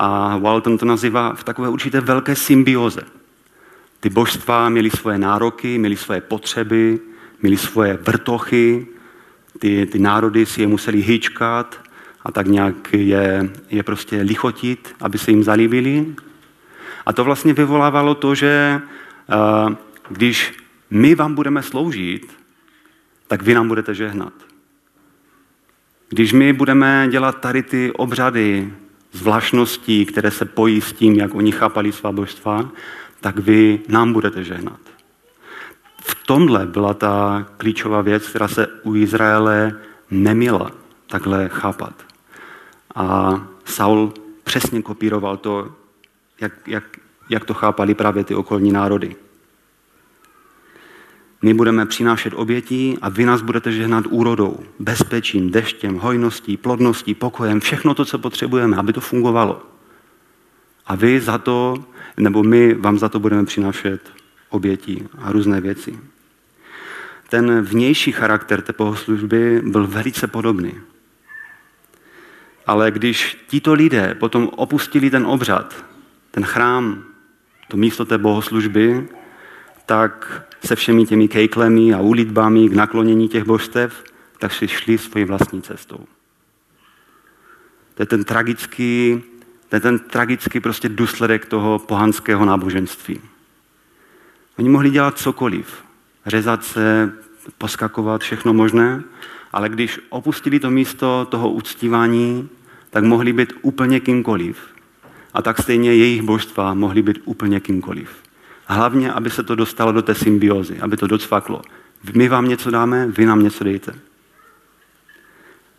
[0.00, 3.02] a Walton to nazývá v takové určité velké symbioze.
[4.00, 7.00] Ty božstva měly svoje nároky, měly svoje potřeby,
[7.42, 8.86] měly svoje vrtochy,
[9.58, 11.80] ty, ty národy si je museli hýčkat
[12.22, 16.14] a tak nějak je, je prostě lichotit, aby se jim zalíbili.
[17.06, 18.80] A to vlastně vyvolávalo to, že
[19.64, 19.74] uh,
[20.08, 20.52] když
[20.90, 22.32] my vám budeme sloužit,
[23.26, 24.32] tak vy nám budete žehnat.
[26.08, 28.72] Když my budeme dělat tady ty obřady,
[29.12, 32.70] zvláštností, které se pojí s tím, jak oni chápali svá božstva,
[33.20, 34.80] tak vy nám budete žehnat.
[36.00, 39.72] V tomhle byla ta klíčová věc, která se u Izraele
[40.10, 40.70] neměla
[41.06, 42.04] takhle chápat.
[42.94, 45.72] A Saul přesně kopíroval to,
[46.40, 46.84] jak, jak,
[47.30, 49.16] jak to chápali právě ty okolní národy.
[51.42, 57.60] My budeme přinášet obětí a vy nás budete žehnat úrodou, bezpečím, deštěm, hojností, plodností, pokojem,
[57.60, 59.62] všechno to, co potřebujeme, aby to fungovalo.
[60.88, 61.84] A vy za to,
[62.16, 64.12] nebo my vám za to budeme přinášet
[64.48, 65.98] obětí a různé věci.
[67.28, 70.74] Ten vnější charakter té bohoslužby byl velice podobný.
[72.66, 75.84] Ale když tito lidé potom opustili ten obřad,
[76.30, 77.04] ten chrám,
[77.68, 79.08] to místo té bohoslužby,
[79.86, 84.04] tak se všemi těmi kejklemi a ulitbami k naklonění těch božstev,
[84.38, 86.04] tak si šli svojí vlastní cestou.
[87.94, 89.22] To je ten tragický,
[89.68, 93.20] to je ten tragický prostě důsledek toho pohanského náboženství.
[94.58, 95.84] Oni mohli dělat cokoliv,
[96.26, 97.12] řezat se,
[97.58, 99.02] poskakovat, všechno možné,
[99.52, 102.48] ale když opustili to místo toho uctívání,
[102.90, 104.58] tak mohli být úplně kýmkoliv.
[105.34, 108.10] A tak stejně jejich božstva mohly být úplně kýmkoliv.
[108.66, 111.62] Hlavně, aby se to dostalo do té symbiozy, aby to docvaklo.
[112.14, 113.94] My vám něco dáme, vy nám něco dejte.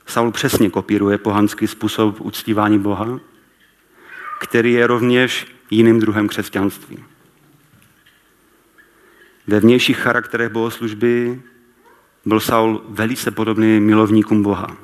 [0.06, 3.20] Saul přesně kopíruje pohanský způsob uctívání Boha,
[4.40, 7.04] který je rovněž jiným druhem křesťanství.
[9.48, 11.42] Ve vnějších charakterech bohoslužby
[12.26, 14.78] byl Saul velice podobný milovníkům Boha.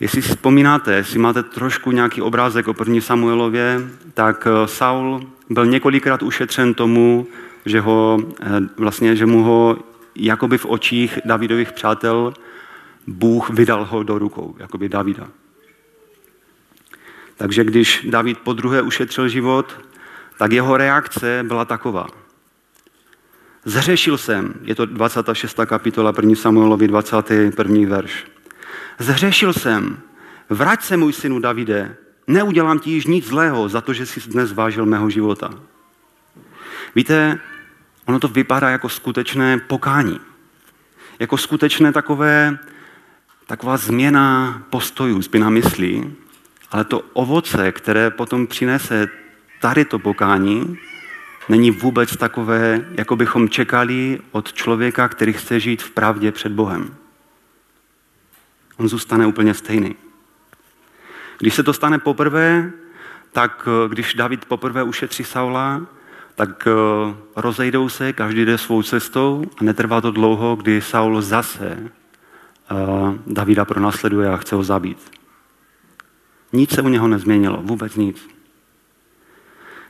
[0.00, 3.80] Jestli si vzpomínáte, jestli máte trošku nějaký obrázek o první Samuelově,
[4.14, 7.26] tak eh, Saul byl několikrát ušetřen tomu,
[7.66, 9.78] že, ho, eh, vlastně, že mu ho
[10.16, 12.34] jakoby v očích Davidových přátel
[13.06, 15.28] Bůh vydal ho do rukou, jakoby Davida.
[17.36, 19.80] Takže když David po druhé ušetřil život,
[20.38, 22.06] tak jeho reakce byla taková.
[23.64, 25.56] Zhřešil jsem, je to 26.
[25.66, 26.34] kapitola 1.
[26.34, 27.88] Samuelovi 21.
[27.88, 28.26] verš.
[28.98, 29.98] Zhřešil jsem,
[30.50, 34.52] vrať se můj synu Davide, neudělám ti již nic zlého za to, že jsi dnes
[34.52, 35.50] vážil mého života.
[36.94, 37.38] Víte,
[38.04, 40.20] ono to vypadá jako skutečné pokání.
[41.18, 42.58] Jako skutečné takové,
[43.46, 46.16] taková změna postojů, změna myslí,
[46.74, 49.08] ale to ovoce, které potom přinese
[49.60, 50.78] tady to pokání,
[51.48, 56.94] není vůbec takové, jako bychom čekali od člověka, který chce žít v pravdě před Bohem.
[58.76, 59.96] On zůstane úplně stejný.
[61.38, 62.70] Když se to stane poprvé,
[63.32, 65.86] tak eh, když David poprvé ušetří Saula,
[66.34, 71.78] tak eh, rozejdou se, každý jde svou cestou a netrvá to dlouho, kdy Saul zase
[71.78, 72.74] eh,
[73.26, 75.23] Davida pronásleduje a chce ho zabít.
[76.54, 78.28] Nic se u něho nezměnilo, vůbec nic.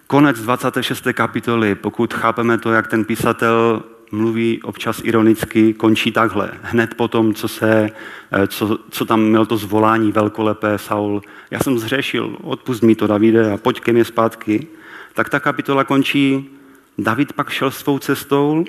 [0.06, 1.04] Konec 26.
[1.12, 6.50] kapitoly, pokud chápeme to, jak ten písatel mluví občas ironicky, končí takhle.
[6.62, 7.90] Hned po tom, co, se,
[8.32, 11.22] eh, co, co tam měl to zvolání velkolepé Saul.
[11.50, 14.66] Já jsem zřešil, odpust mi to, Davide, a pojď ke mně zpátky.
[15.14, 16.50] Tak ta kapitola končí,
[16.98, 18.64] David pak šel svou cestou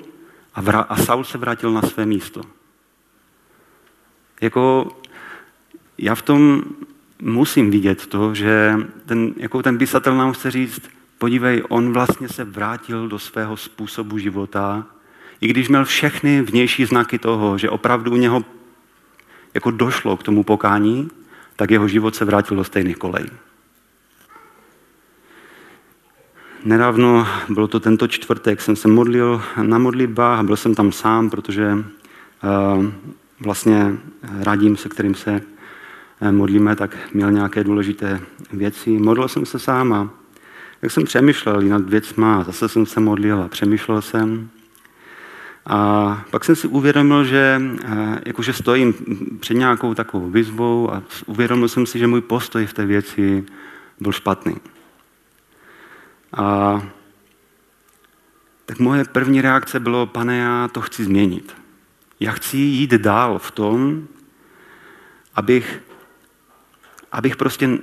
[0.54, 2.40] a, vra, a Saul se vrátil na své místo.
[4.40, 4.88] Jako
[5.98, 6.62] já v tom
[7.22, 8.76] musím vidět to, že
[9.06, 10.82] ten, jako ten písatel nám chce říct,
[11.18, 14.86] podívej, on vlastně se vrátil do svého způsobu života,
[15.40, 18.44] i když měl všechny vnější znaky toho, že opravdu u něho
[19.54, 21.10] jako došlo k tomu pokání,
[21.56, 23.30] tak jeho život se vrátil do stejných kolejí.
[26.64, 31.30] Nedávno, bylo to tento čtvrtek, jsem se modlil na modlitbách a byl jsem tam sám,
[31.30, 32.86] protože uh,
[33.40, 33.96] vlastně
[34.40, 35.40] radím, se kterým se
[36.30, 38.20] modlíme, tak měl nějaké důležité
[38.52, 38.90] věci.
[38.90, 40.10] Modlil jsem se sám a
[40.82, 44.50] jak jsem přemýšlel nad věcma, zase jsem se modlil a přemýšlel jsem.
[45.66, 48.94] A pak jsem si uvědomil, že eh, jakože stojím
[49.40, 53.44] před nějakou takovou výzvou a uvědomil jsem si, že můj postoj v té věci
[54.00, 54.56] byl špatný.
[56.32, 56.82] A
[58.66, 61.56] tak moje první reakce bylo, pane, já to chci změnit.
[62.20, 64.06] Já chci jít dál v tom,
[65.34, 65.82] abych,
[67.16, 67.78] abych prostě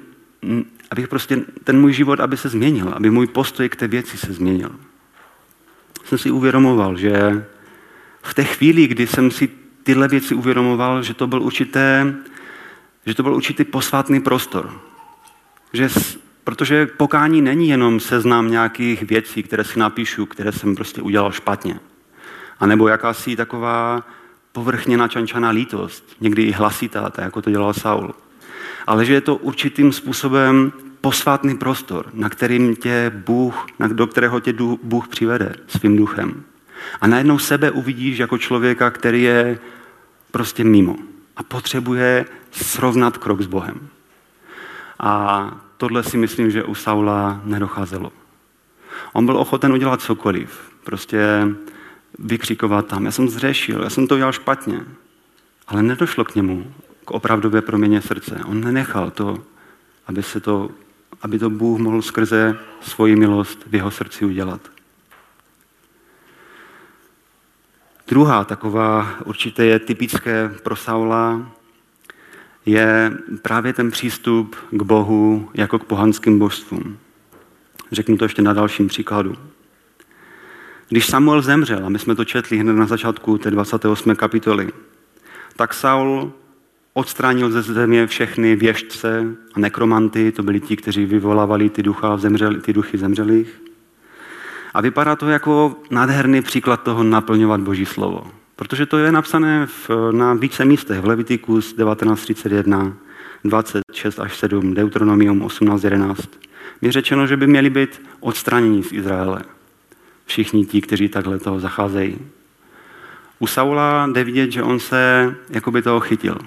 [0.92, 4.34] abych prostě ten můj život, aby se změnil, aby můj postoj k té věci se
[4.34, 4.72] změnil.
[6.06, 7.46] Jsem si uvědomoval, že
[8.22, 9.50] v té chvíli, kdy jsem si
[9.84, 12.16] tyhle věci uvědomoval, že to byl určité,
[13.06, 14.82] že to byl určitý posvátný prostor.
[15.74, 15.90] Že,
[16.44, 21.80] protože pokání není jenom seznam nějakých věcí, které si napíšu, které jsem prostě udělal špatně.
[22.60, 24.04] A nebo jakási taková
[24.52, 28.14] povrchně načančaná lítost, někdy i hlasitá, tak jako to dělal Saul
[28.88, 34.54] ale že je to určitým způsobem posvátný prostor, na kterým tě Bůh, do kterého tě
[34.84, 36.44] Bůh přivede svým duchem.
[37.02, 39.60] A najednou sebe uvidíš jako člověka, který je
[40.32, 40.96] prostě mimo
[41.38, 43.88] a potřebuje srovnat krok s Bohem.
[45.00, 48.12] A tohle si myslím, že u Saula nedocházelo.
[49.14, 50.72] On byl ochoten udělat cokoliv.
[50.84, 51.48] Prostě
[52.20, 54.80] vykřikovat tam, já jsem zřešil, já jsem to udělal špatně.
[55.68, 56.74] Ale nedošlo k němu
[57.14, 58.42] opravdové proměně srdce.
[58.46, 59.44] On nenechal to,
[60.08, 60.70] aby, se to,
[61.22, 64.62] aby to Bůh mohl skrze svoji milost v jeho srdci udělat.
[68.08, 71.52] Druhá taková určitě je typické pro Saula,
[72.66, 76.98] je právě ten přístup k Bohu jako k pohanským božstvům.
[77.92, 79.36] Řeknu to ještě na dalším příkladu.
[80.90, 84.16] Když Samuel zemřel, a my jsme to četli hned na začátku té 28.
[84.16, 84.70] kapitoly,
[85.56, 86.34] tak Saul
[86.94, 92.62] odstránil ze země všechny věžce a nekromanty, to byli ti, kteří vyvolávali ty, ducha zemřel,
[92.62, 93.62] ty duchy zemřelých.
[94.74, 98.32] A vypadá to jako nádherný příklad toho naplňovat Boží slovo.
[98.56, 101.00] Protože to je napsané v, na více místech.
[101.00, 102.94] V Levitikus 19.31,
[103.44, 106.16] 26 až 7, Deuteronomium 18.11.
[106.82, 109.42] Je řečeno, že by měli být odstraněni z Izraele.
[110.26, 112.18] Všichni ti, kteří takhle toho zacházejí.
[113.40, 116.38] U Saula jde vidět, že on se jakoby toho chytil.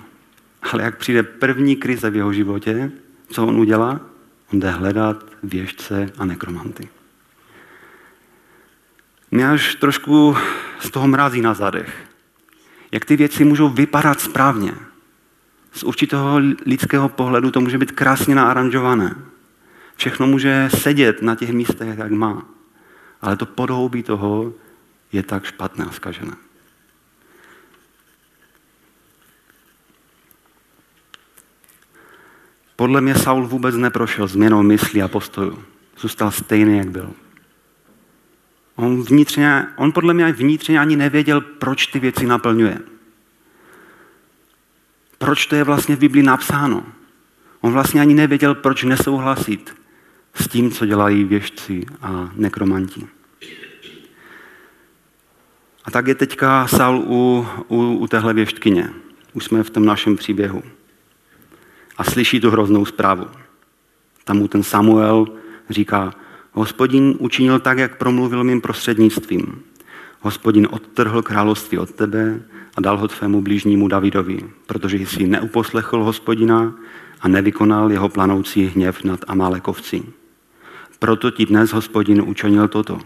[0.72, 2.92] Ale jak přijde první krize v jeho životě,
[3.28, 4.00] co on udělá?
[4.52, 6.88] On jde hledat věžce a nekromanty.
[9.30, 10.36] Mě až trošku
[10.80, 12.06] z toho mrazí na zadech.
[12.92, 14.72] Jak ty věci můžou vypadat správně.
[15.72, 19.14] Z určitého lidského pohledu to může být krásně naaranžované.
[19.96, 22.46] Všechno může sedět na těch místech, jak má.
[23.22, 24.52] Ale to podhoubí toho
[25.12, 26.45] je tak špatné a zkažené.
[32.76, 35.64] Podle mě Saul vůbec neprošel změnou mysli a postoju.
[35.98, 37.10] Zůstal stejný, jak byl.
[38.76, 42.78] On, vnitřně, on podle mě vnitřně ani nevěděl, proč ty věci naplňuje.
[45.18, 46.86] Proč to je vlastně v Biblii napsáno.
[47.60, 49.74] On vlastně ani nevěděl, proč nesouhlasit
[50.34, 53.06] s tím, co dělají věžci a nekromanti.
[55.84, 58.90] A tak je teďka Saul u, u, u téhle věštkyně.
[59.32, 60.62] Už jsme v tom našem příběhu
[61.98, 63.26] a slyší tu hroznou zprávu.
[64.24, 65.26] Tam mu ten Samuel
[65.70, 66.12] říká,
[66.58, 69.62] Hospodin učinil tak, jak promluvil mým prostřednictvím.
[70.20, 72.42] Hospodin odtrhl království od tebe
[72.76, 76.74] a dal ho tvému blížnímu Davidovi, protože jsi neuposlechl hospodina
[77.20, 80.02] a nevykonal jeho planoucí hněv nad Amálekovci.
[80.98, 83.00] Proto ti dnes hospodin učinil toto.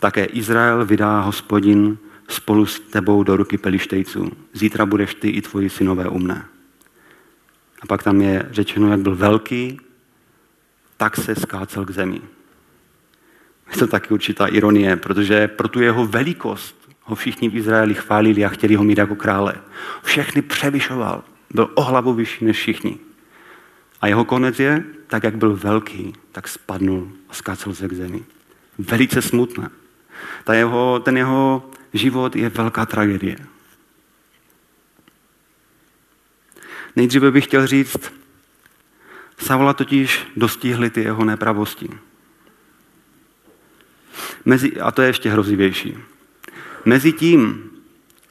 [0.00, 1.98] Také Izrael vydá hospodin
[2.28, 4.30] spolu s tebou do ruky pelištejců.
[4.52, 6.44] Zítra budeš ty i tvoji synové u mne.
[7.80, 9.80] A pak tam je řečeno, jak byl velký,
[10.96, 12.20] tak se skácel k zemi.
[13.70, 18.44] Je to taky určitá ironie, protože pro tu jeho velikost ho všichni v Izraeli chválili
[18.44, 19.54] a chtěli ho mít jako krále.
[20.02, 21.24] Všechny převyšoval.
[21.54, 22.98] Byl o hlavu vyšší než všichni.
[24.00, 28.24] A jeho konec je, tak jak byl velký, tak spadnul a skácel se k zemi.
[28.78, 29.70] Velice smutné.
[30.44, 33.36] Ta jeho, ten jeho život je velká tragédie.
[36.98, 38.12] Nejdříve bych chtěl říct,
[39.38, 41.88] Saula totiž dostihly ty jeho nepravosti.
[44.44, 45.98] Mezi, a to je ještě hrozivější.
[46.84, 47.70] Mezi tím,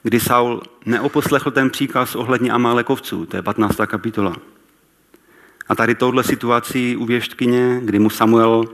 [0.02, 3.76] kdy Saul neoposlechl ten příkaz ohledně Amálekovců, to je 15.
[3.86, 4.36] kapitola,
[5.68, 8.64] a tady touhle situací u věštkyně, kdy mu Samuel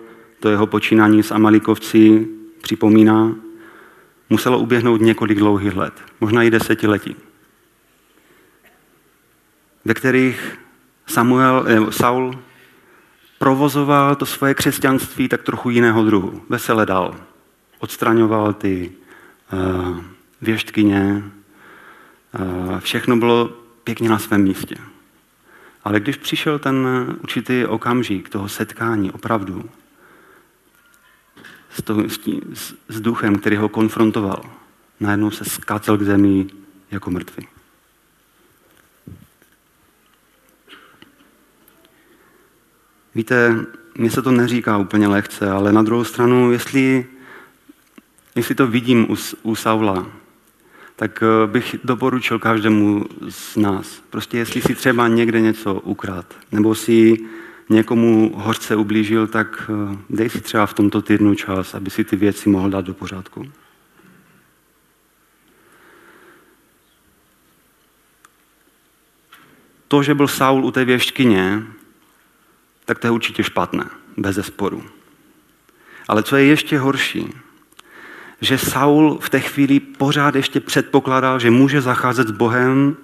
[0.41, 2.29] to jeho počínání s Amalikovci
[2.63, 3.35] připomíná,
[4.31, 7.17] muselo uběhnout několik dlouhých let, možná i desetiletí,
[9.85, 10.59] ve kterých
[11.07, 12.39] Samuel, eh, Saul
[13.39, 16.43] provozoval to svoje křesťanství tak trochu jiného druhu.
[16.49, 17.17] Vesele dal.
[17.79, 18.93] Odstraňoval ty
[19.53, 20.01] uh,
[20.43, 21.23] věštkyně.
[22.41, 23.49] Uh, všechno bylo
[23.85, 24.77] pěkně na svém místě.
[25.85, 26.77] Ale když přišel ten
[27.21, 29.71] určitý okamžik toho setkání opravdu
[31.71, 34.45] s, to, s, tím, s, s duchem, který ho konfrontoval,
[35.01, 36.47] najednou se skácel k zemi
[36.91, 37.54] jako mrtvý.
[43.15, 43.67] Víte,
[43.99, 47.07] mně se to neříká úplně lehce, ale na druhou stranu, jestli,
[48.35, 50.07] jestli to vidím u, u Saula,
[50.97, 54.03] tak eh, bych doporučil každému z nás.
[54.11, 57.17] Prostě jestli si třeba někde něco ukrát, nebo si
[57.69, 62.17] někomu hořce ublížil, tak eh, dej si třeba v tomto týdnu čas, aby si ty
[62.17, 63.53] věci mohl dát do pořádku.
[69.89, 71.63] To, že byl Saul u té věštkyně,
[72.85, 73.85] tak to je určitě špatné,
[74.17, 74.85] bez zesporu.
[76.09, 77.33] Ale co je ještě horší,
[78.41, 82.97] že Saul v té chvíli pořád ještě předpokládal, že může zacházet s Bohem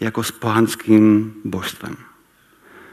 [0.00, 1.96] jako s pohanským božstvem.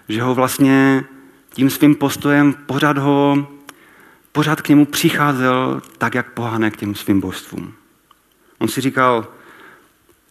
[0.10, 1.06] Že ho vlastně
[1.54, 3.48] tím svým postojem pořád ho,
[4.32, 7.74] pořád k němu přicházel tak, jak pohané k těm svým božstvům.
[8.60, 9.28] On si říkal,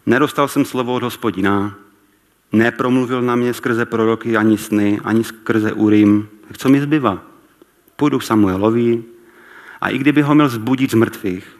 [0.05, 1.75] nedostal jsem slovo od hospodina,
[2.51, 6.27] nepromluvil na mě skrze proroky ani sny, ani skrze Urim.
[6.57, 7.23] Co mi zbyva?
[7.95, 9.03] Půjdu k Samuelovi
[9.81, 11.57] a i kdyby ho měl zbudit z mrtvých,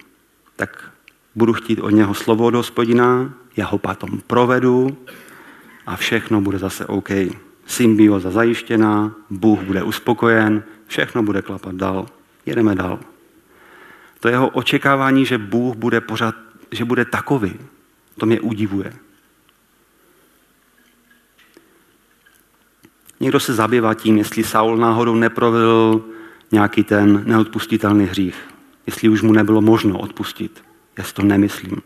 [0.55, 0.91] tak
[1.35, 4.97] budu chtít od něho slovo od hospodina, já ho potom provedu
[5.85, 7.09] a všechno bude zase OK.
[7.65, 12.05] Symbioza zajištěná, Bůh bude uspokojen, všechno bude klapat dál.
[12.45, 12.99] Jedeme dál.
[14.19, 16.35] To jeho očekávání, že Bůh bude pořád,
[16.71, 17.53] že bude takový,
[18.17, 18.93] to mě udivuje.
[23.19, 26.05] Někdo se zabývá tím, jestli Saul náhodou neprovedl
[26.51, 28.35] nějaký ten neodpustitelný hřích.
[28.87, 30.63] Jestli už mu nebylo možno odpustit.
[30.97, 31.81] Já si to nemyslím.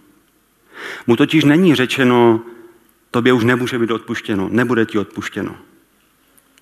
[1.07, 2.41] Mu totiž není řečeno,
[3.11, 5.55] tobě už nemůže být odpuštěno, nebude ti odpuštěno.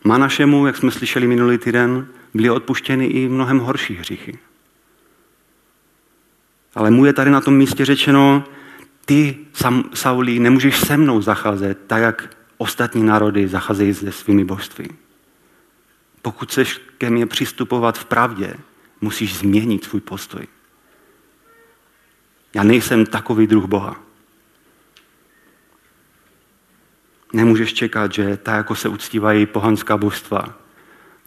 [0.04, 4.40] Má našemu, jak jsme slyšeli minulý týden, byly odpuštěny i mnohem horší hříchy.
[6.76, 8.44] Ale mu je tady na tom místě řečeno,
[9.06, 9.38] ty,
[9.94, 14.90] Saulí, nemůžeš se mnou zacházet tak, jak ostatní národy zacházejí se svými božství.
[16.22, 18.54] Pokud chceš ke mně přistupovat v pravdě,
[19.02, 20.48] musíš změnit svůj postoj.
[22.54, 23.96] Já nejsem takový druh Boha.
[27.34, 30.58] Nemůžeš čekat, že tak, jako se uctívají pohanská božstva,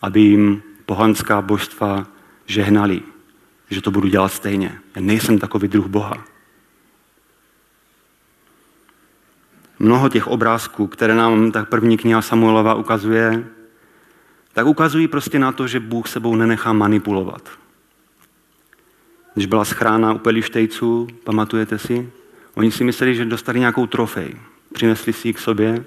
[0.03, 2.07] aby jim pohanská božstva
[2.47, 3.03] žehnali,
[3.71, 4.79] že to budu dělat stejně.
[4.95, 6.34] Já nejsem takový druh Boha.
[9.79, 13.45] Mnoho těch obrázků, které nám tak první kniha Samuelova ukazuje,
[14.53, 17.49] tak ukazují prostě na to, že Bůh sebou nenechá manipulovat.
[19.35, 22.11] Když byla schrána u pelištejců, pamatujete si?
[22.55, 24.37] Oni si mysleli, že dostali nějakou trofej.
[24.73, 25.85] Přinesli si ji k sobě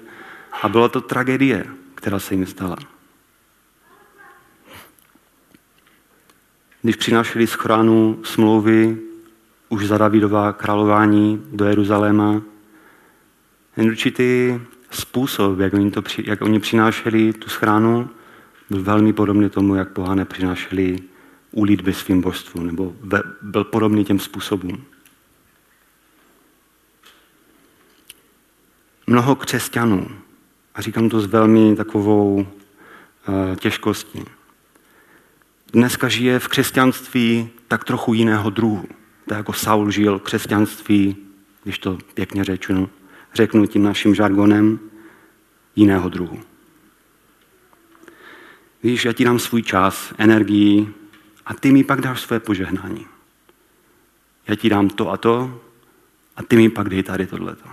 [0.62, 2.76] a byla to tragédie, která se jim stala.
[6.82, 8.98] Když přinášeli schránu smlouvy
[9.68, 12.42] už za Davidová králování do Jeruzaléma,
[13.78, 14.54] ten určitý
[14.90, 18.10] způsob, jak oni, to, jak oni přinášeli tu schránu,
[18.70, 20.98] byl velmi podobný tomu, jak pohané přinášeli
[21.50, 22.96] ulitby svým božstvu, nebo
[23.42, 24.84] byl podobný těm způsobům.
[29.06, 30.08] Mnoho křesťanů,
[30.74, 34.24] a říkám to s velmi takovou uh, těžkostí,
[35.72, 38.84] dneska žije v křesťanství tak trochu jiného druhu.
[39.28, 41.16] To jako Saul žil křesťanství,
[41.64, 42.90] když to pěkně řečnu,
[43.38, 44.80] řeknu tím naším žargonem,
[45.76, 46.42] jiného druhu.
[48.82, 50.88] Víš, já ti dám svůj čas, energii
[51.46, 53.06] a ty mi pak dáš své požehnání.
[54.46, 55.60] Já ti dám to a to
[56.36, 57.68] a ty mi pak dej tady tohleto.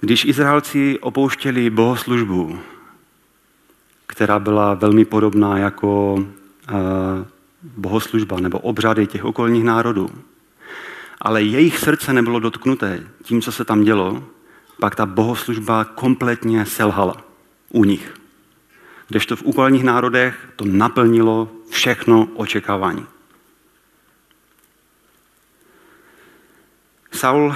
[0.00, 2.58] Když Izraelci opouštěli bohoslužbu,
[4.06, 10.10] která byla velmi podobná jako uh, bohoslužba nebo obřady těch okolních národů,
[11.20, 14.24] ale jejich srdce nebylo dotknuté tím, co se tam dělo,
[14.80, 17.16] pak ta bohoslužba kompletně selhala
[17.68, 18.14] u nich.
[19.08, 23.06] Kdežto v úkolních národech to naplnilo všechno očekávání.
[27.12, 27.54] Saul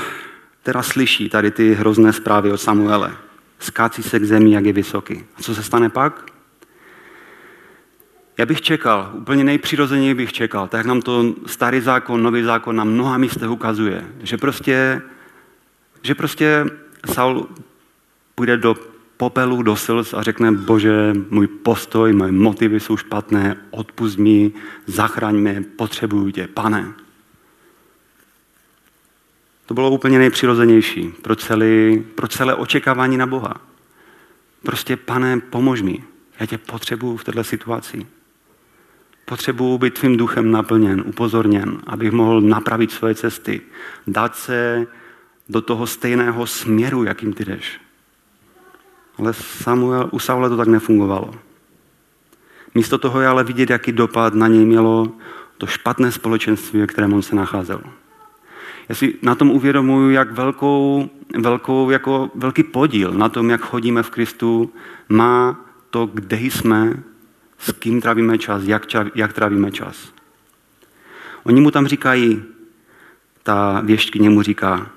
[0.62, 3.16] teda slyší tady ty hrozné zprávy od Samuele.
[3.58, 5.24] Skácí se k zemi, jak je vysoký.
[5.36, 6.31] A co se stane pak?
[8.38, 12.84] Já bych čekal, úplně nejpřirozeněji bych čekal, tak nám to starý zákon, nový zákon na
[12.84, 15.02] mnoha místech ukazuje, že prostě,
[16.02, 16.66] že prostě
[17.12, 17.48] Saul
[18.34, 18.76] půjde do
[19.16, 24.52] popelu, do slz a řekne, bože, můj postoj, moje motivy jsou špatné, odpust mi,
[24.86, 26.92] zachraň mě, potřebuju tě, pane.
[29.66, 33.54] To bylo úplně nejpřirozenější pro, celý, pro celé očekávání na Boha.
[34.62, 36.04] Prostě, pane, pomož mi.
[36.40, 38.06] Já tě potřebuju v této situaci.
[39.24, 43.60] Potřebuju být tvým duchem naplněn, upozorněn, abych mohl napravit svoje cesty,
[44.06, 44.86] dát se
[45.48, 47.80] do toho stejného směru, jakým ty jdeš.
[49.18, 51.34] Ale Samuel, u Saula to tak nefungovalo.
[52.74, 55.12] Místo toho je ale vidět, jaký dopad na něj mělo
[55.58, 57.80] to špatné společenství, ve kterém on se nacházel.
[58.88, 64.02] Já si na tom uvědomuji, jak velkou, velkou, jako velký podíl na tom, jak chodíme
[64.02, 64.72] v Kristu,
[65.08, 65.60] má
[65.90, 67.02] to, kde jsme,
[67.62, 70.12] s kým trávíme čas, jak, jak trávíme čas.
[71.44, 72.42] Oni mu tam říkají,
[73.42, 74.90] ta věštkyně mu říká,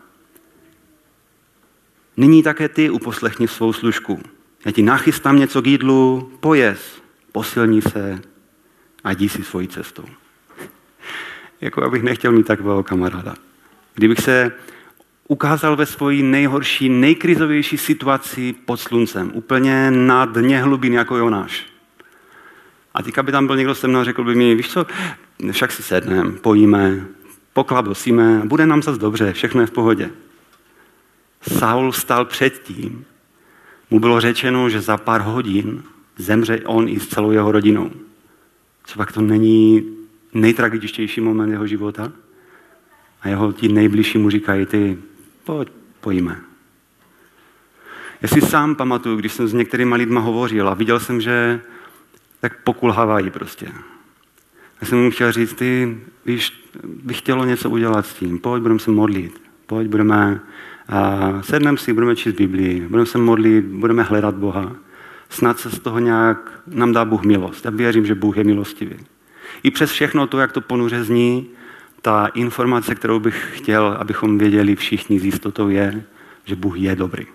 [2.17, 4.21] nyní také ty uposlechni svou služku.
[4.65, 7.01] Já ti nachystám něco k jídlu, pojez,
[7.31, 8.21] posilní se
[9.03, 10.05] a jdi si svojí cestou.
[11.61, 13.35] jako abych nechtěl mít takového kamaráda.
[13.95, 14.51] Kdybych se
[15.27, 21.74] ukázal ve svoji nejhorší, nejkrizovější situaci pod sluncem, úplně na dně hlubin jako Jonáš.
[22.95, 24.85] A teďka by tam byl někdo se mnou řekl by mi, víš co,
[25.51, 27.05] však si sedneme, pojíme,
[27.53, 30.09] poklabosíme, bude nám zase dobře, všechno je v pohodě.
[31.41, 33.05] Saul stal předtím,
[33.91, 35.83] mu bylo řečeno, že za pár hodin
[36.17, 37.91] zemře on i s celou jeho rodinou.
[38.85, 39.83] Co pak to není
[40.33, 42.11] nejtragičtější moment jeho života?
[43.21, 44.97] A jeho ti nejbližší mu říkají, ty,
[45.43, 45.69] pojď,
[46.01, 46.41] pojíme.
[48.21, 51.61] Já si sám pamatuju, když jsem s některými lidmi hovořil a viděl jsem, že
[52.49, 53.67] tak pokulhávají prostě.
[54.81, 58.79] Já jsem mu chtěl říct, ty, víš, bych chtělo něco udělat s tím, pojď, budeme
[58.79, 60.39] se modlit, pojď, budeme,
[61.33, 64.75] uh, sedneme si, budeme číst Biblii, budeme se modlit, budeme hledat Boha.
[65.29, 67.65] Snad se z toho nějak nám dá Bůh milost.
[67.65, 68.95] Já věřím, že Bůh je milostivý.
[69.63, 71.49] I přes všechno to, jak to ponuře zní,
[72.01, 76.03] ta informace, kterou bych chtěl, abychom věděli všichni s jistotou je,
[76.45, 77.25] že Bůh je dobrý.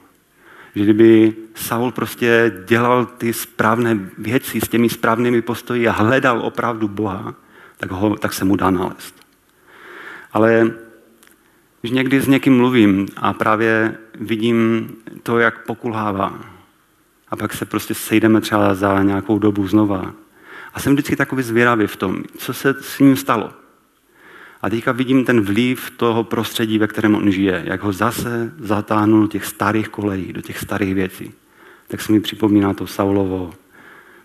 [0.74, 6.88] Že kdyby Saul prostě dělal ty správné věci s těmi správnými postoji a hledal opravdu
[6.88, 7.34] Boha,
[7.76, 9.14] tak, ho, tak se mu dá nalézt.
[10.32, 10.70] Ale
[11.80, 14.90] když někdy s někým mluvím a právě vidím
[15.22, 16.40] to, jak pokulhává,
[17.28, 20.12] a pak se prostě sejdeme třeba za nějakou dobu znova.
[20.74, 23.52] A jsem vždycky takový zvědavý v tom, co se s ním stalo.
[24.62, 29.20] A teďka vidím ten vliv toho prostředí, ve kterém on žije, jak ho zase zatáhnul
[29.20, 31.32] do těch starých kolejí, do těch starých věcí.
[31.88, 33.54] Tak se mi připomíná to Saulovo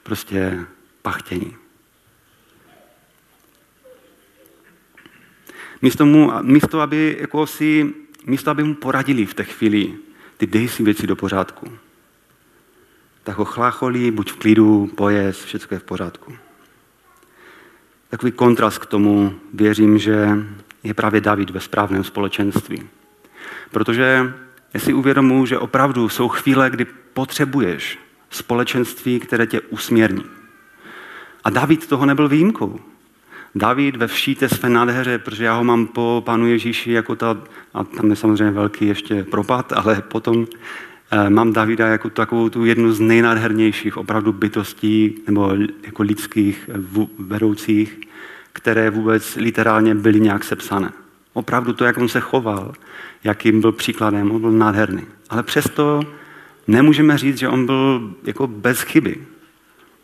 [0.03, 0.65] prostě
[1.01, 1.55] pachtění.
[5.81, 7.93] Místo, mu, místo, aby, jako si,
[8.25, 9.93] místo, aby mu poradili v té chvíli,
[10.38, 11.71] ty dej si věci do pořádku.
[13.23, 16.45] Tak ho chlácholí, buď v klidu, pojez, všechno je v pořádku
[18.10, 20.30] takový kontrast k tomu věřím, že
[20.84, 22.84] je právě David ve správném společenství.
[23.72, 24.34] Protože
[24.74, 27.99] já si uvědomuji, že opravdu jsou chvíle, kdy potřebuješ
[28.30, 30.24] společenství, které tě usměrní.
[31.43, 32.80] A David toho nebyl výjimkou.
[33.56, 37.38] David ve vší té své nádheře, protože já ho mám po Pánu Ježíši jako ta,
[37.74, 40.47] a tam je samozřejmě velký ještě propad, ale potom
[41.30, 45.53] mám Davida jako takovou tu jednu z nejnádhernějších opravdu bytostí nebo
[45.84, 46.70] jako lidských
[47.20, 47.99] vedoucích,
[48.53, 50.91] které vůbec literálně byly nějak sepsané.
[51.34, 52.74] Opravdu to, jak on se choval,
[53.24, 55.03] jakým byl příkladem, on byl nádherný.
[55.30, 56.01] Ale přesto
[56.68, 59.18] nemůžeme říct, že on byl jako bez chyby.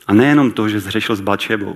[0.07, 1.75] A nejenom to, že zřešil s Bačebou,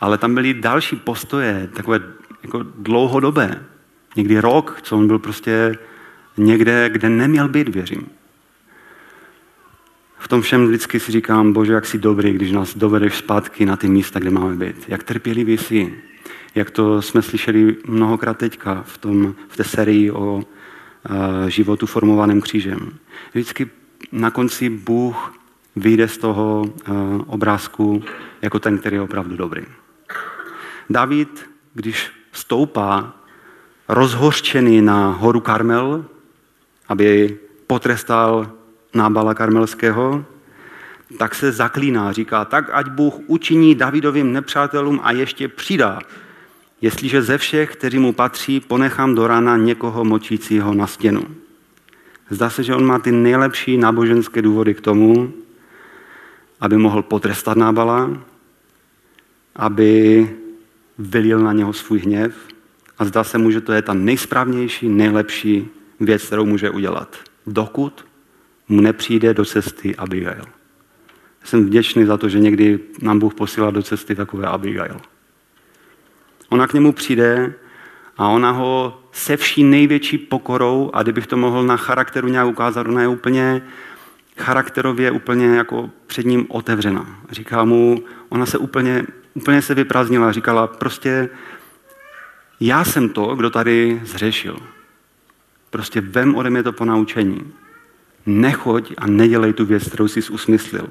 [0.00, 2.00] ale tam byly další postoje, takové
[2.42, 3.62] jako dlouhodobé.
[4.16, 5.78] Někdy rok, co on byl prostě
[6.36, 8.06] někde, kde neměl být, věřím.
[10.22, 13.76] V tom všem vždycky si říkám, bože, jak jsi dobrý, když nás dovedeš zpátky na
[13.76, 14.76] ty místa, kde máme být.
[14.88, 15.94] Jak trpělivý jsi.
[16.54, 20.42] Jak to jsme slyšeli mnohokrát teďka v, tom, v té sérii o uh,
[21.46, 22.92] životu formovaném křížem.
[23.32, 23.70] Vždycky
[24.12, 25.34] na konci Bůh
[25.76, 26.94] vyjde z toho uh,
[27.26, 28.02] obrázku
[28.42, 29.62] jako ten, který je opravdu dobrý.
[30.90, 33.16] David, když stoupá
[33.88, 36.04] rozhořčený na horu Karmel,
[36.88, 38.52] aby potrestal
[38.94, 40.24] nábala karmelského,
[41.18, 45.98] tak se zaklíná, říká, tak ať Bůh učiní Davidovým nepřátelům a ještě přidá,
[46.80, 51.22] jestliže ze všech, kteří mu patří, ponechám do rána někoho močícího na stěnu.
[52.30, 55.32] Zdá se, že on má ty nejlepší náboženské důvody k tomu,
[56.60, 58.10] aby mohl potrestat nábala,
[59.56, 60.30] aby
[60.98, 62.34] vylil na něho svůj hněv
[62.98, 65.68] a zdá se mu, že to je ta nejsprávnější, nejlepší
[66.00, 67.16] věc, kterou může udělat.
[67.46, 68.04] Dokud
[68.68, 70.44] mu nepřijde do cesty Abigail.
[71.44, 75.00] Jsem vděčný za to, že někdy nám Bůh posílá do cesty takové Abigail.
[76.48, 77.54] Ona k němu přijde
[78.16, 82.86] a ona ho se vší největší pokorou, a kdybych to mohl na charakteru nějak ukázat,
[82.86, 83.62] ona je úplně
[84.38, 87.20] charakterově úplně jako před ním otevřena.
[87.30, 91.28] Říká mu, ona se úplně, úplně se vyprázdnila, říkala prostě,
[92.60, 94.56] já jsem to, kdo tady zřešil.
[95.70, 97.52] Prostě vem ode mě to ponaučení.
[98.26, 100.88] Nechoď a nedělej tu věc, kterou jsi usmyslil.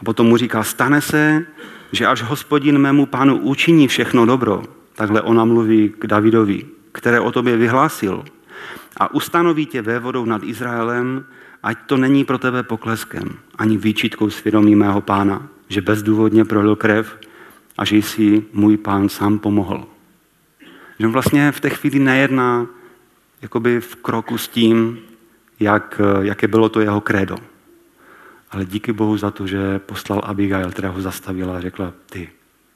[0.00, 1.46] A potom mu říká, stane se,
[1.92, 4.62] že až hospodin mému pánu učiní všechno dobro,
[4.94, 8.24] takhle ona mluví k Davidovi, které o tobě vyhlásil,
[8.96, 11.24] a ustanoví tě vévodou nad Izraelem,
[11.62, 17.18] ať to není pro tebe pokleskem, ani výčitkou svědomí mého pána, že bezdůvodně prolil krev
[17.78, 19.86] a že jsi můj pán sám pomohl.
[20.98, 22.66] Že on vlastně v té chvíli nejedná
[23.42, 24.98] jakoby v kroku s tím,
[25.60, 27.36] jak, jaké bylo to jeho krédo.
[28.50, 32.30] Ale díky Bohu za to, že poslal Abigail, která ho zastavila a řekla, ty,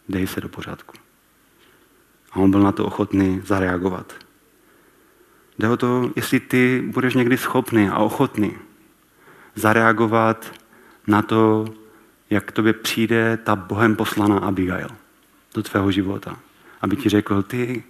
[0.09, 0.95] dej se do pořádku.
[2.33, 4.13] A on byl na to ochotný zareagovat.
[5.59, 8.57] Jde o to, jestli ty budeš někdy schopný a ochotný
[9.55, 10.53] zareagovat
[11.07, 11.65] na to,
[12.31, 14.89] jak k tobě přijde ta Bohem poslaná Abigail
[15.55, 16.39] do tvého života.
[16.81, 17.85] Aby ti řekl, ty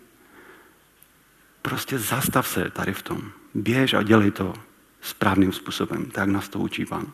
[1.62, 3.22] prostě zastav se tady v tom.
[3.54, 4.54] Běž a dělej to
[5.02, 7.06] správným způsobem, tak nás to učí Pán.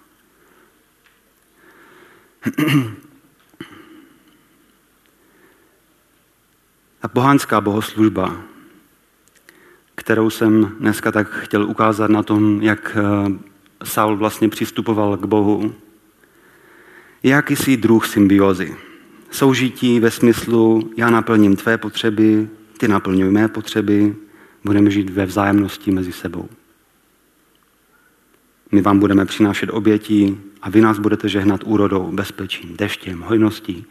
[7.02, 8.42] A pohánská bohoslužba,
[9.94, 13.02] kterou jsem dneska tak chtěl ukázat na tom, jak eh,
[13.84, 15.74] Saul vlastně přistupoval k Bohu,
[17.22, 18.76] je jakýsi druh symbiozy.
[19.30, 24.16] Soužití ve smyslu, já naplním tvé potřeby, ty naplňuj mé potřeby,
[24.64, 26.48] budeme žít ve vzájemnosti mezi sebou.
[28.72, 33.86] My vám budeme přinášet oběti a vy nás budete žehnat úrodou, bezpečím, deštěm, hojností,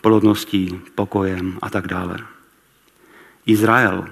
[0.00, 2.18] plodností, pokojem a tak dále.
[3.46, 4.08] Izrael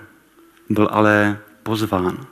[0.69, 2.27] byl ale pozván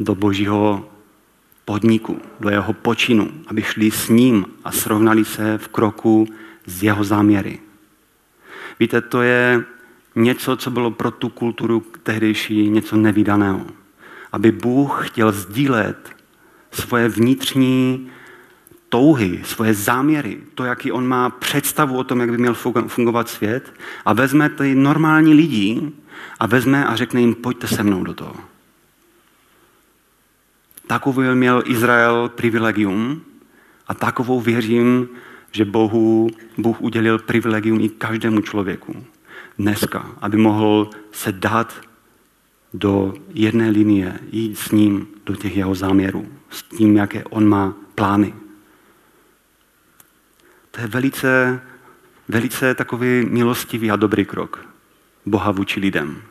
[0.00, 0.90] do božího
[1.64, 6.26] podniku, do jeho počinu, aby šli s ním a srovnali se v kroku
[6.66, 7.58] z jeho záměry.
[8.80, 9.64] Víte, to je
[10.14, 13.83] něco, co bylo pro tu kulturu tehdejší něco nevydaného.
[14.34, 16.10] Aby Bůh chtěl sdílet
[16.72, 18.10] svoje vnitřní
[18.88, 22.54] touhy, svoje záměry, to, jaký on má představu o tom, jak by měl
[22.86, 23.74] fungovat svět
[24.04, 25.92] a vezme ty normální lidi
[26.40, 28.36] a vezme a řekne jim, pojďte se mnou do toho.
[30.86, 33.22] Takovou měl Izrael privilegium
[33.86, 35.08] a takovou věřím,
[35.52, 39.04] že Bohu, Bůh udělil privilegium i každému člověku
[39.58, 41.93] dneska, aby mohl se dát
[42.74, 47.74] do jedné linie, jít s ním do těch jeho záměrů, s tím, jaké on má
[47.94, 48.34] plány.
[50.70, 51.60] To je velice,
[52.28, 54.66] velice takový milostivý a dobrý krok
[55.26, 56.22] Boha vůči lidem.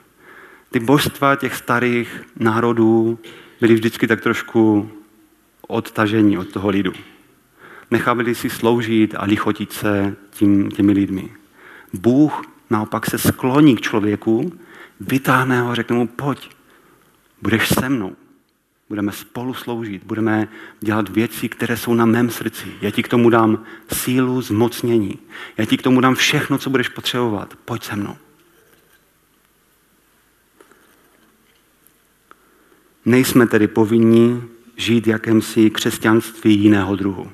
[0.72, 3.20] Ty božstva těch starých národů
[3.62, 4.92] byli vždycky tak trošku
[5.68, 6.94] odtažení od toho lidu.
[7.92, 11.30] Nechávali si sloužit a lichotit se tím, těmi lidmi.
[11.94, 14.54] Bůh naopak se skloní k člověku,
[15.00, 16.50] vytáhne ho řekne mu, pojď,
[17.44, 18.16] Budeš se mnou.
[18.90, 20.48] Budeme spolu sloužit, budeme
[20.82, 22.74] dělat věci, které jsou na mém srdci.
[22.82, 25.20] Já ti k tomu dám sílu, zmocnění.
[25.58, 27.54] Já ti k tomu dám všechno, co budeš potřebovat.
[27.66, 28.18] Pojď se mnou.
[33.06, 34.42] Nejsme tedy povinni
[34.76, 37.32] žít jakémsi křesťanství jiného druhu,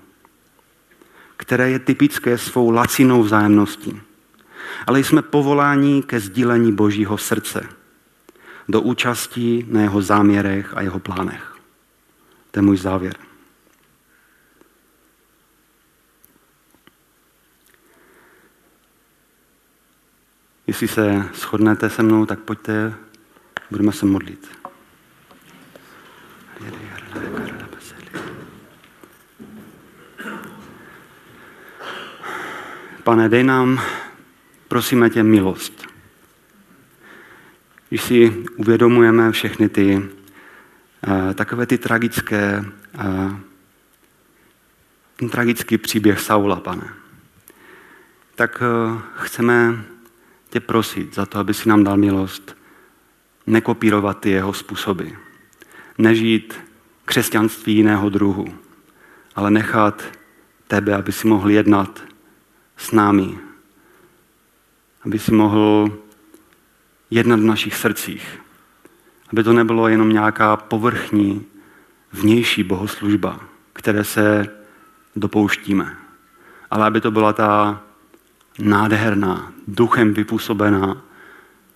[1.38, 4.01] které je typické svou lacinou vzájemností.
[4.88, 7.70] Ale jsme povoláni ke sdílení Božího srdce,
[8.70, 11.55] do účastí na jeho záměrech a jeho plánech.
[12.51, 13.15] To je můj závěr.
[20.67, 22.93] Jestli se shodnete se mnou, tak pojďte,
[23.72, 24.59] budeme se modlit.
[33.03, 33.82] Pane, dej nám,
[34.70, 35.88] prosíme tě, milost.
[37.89, 42.65] Když si uvědomujeme všechny ty uh, takové ty tragické,
[42.95, 43.34] uh,
[45.15, 46.93] ten tragický příběh Saula, pane,
[48.36, 49.84] tak uh, chceme
[50.49, 52.57] tě prosit za to, aby si nám dal milost
[53.47, 55.07] nekopírovat ty jeho způsoby.
[55.97, 56.53] Nežít
[57.05, 58.45] křesťanství jiného druhu,
[59.36, 60.03] ale nechat
[60.67, 62.03] tebe, aby si mohl jednat
[62.78, 63.49] s námi.
[65.06, 65.97] Aby si mohl
[67.12, 68.41] jednat v našich srdcích.
[69.32, 71.45] Aby to nebylo jenom nějaká povrchní,
[72.14, 73.39] vnější bohoslužba,
[73.74, 74.47] které se
[75.16, 75.97] dopouštíme.
[76.72, 77.82] Ale aby to byla ta
[78.60, 81.02] nádherná, duchem vypůsobená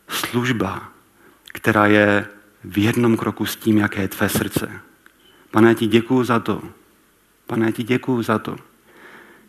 [0.07, 0.89] služba,
[1.53, 2.27] která je
[2.63, 4.71] v jednom kroku s tím, jaké je tvé srdce.
[5.51, 6.61] Pane, ti děkuju za to.
[7.47, 8.55] Pane, ti děkuju za to,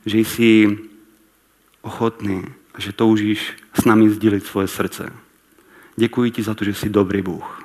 [0.07, 0.79] že jsi
[1.83, 2.45] ochotný
[2.79, 5.13] že toužíš s námi sdílit svoje srdce.
[5.97, 7.65] Děkuji ti za to, že jsi dobrý Bůh.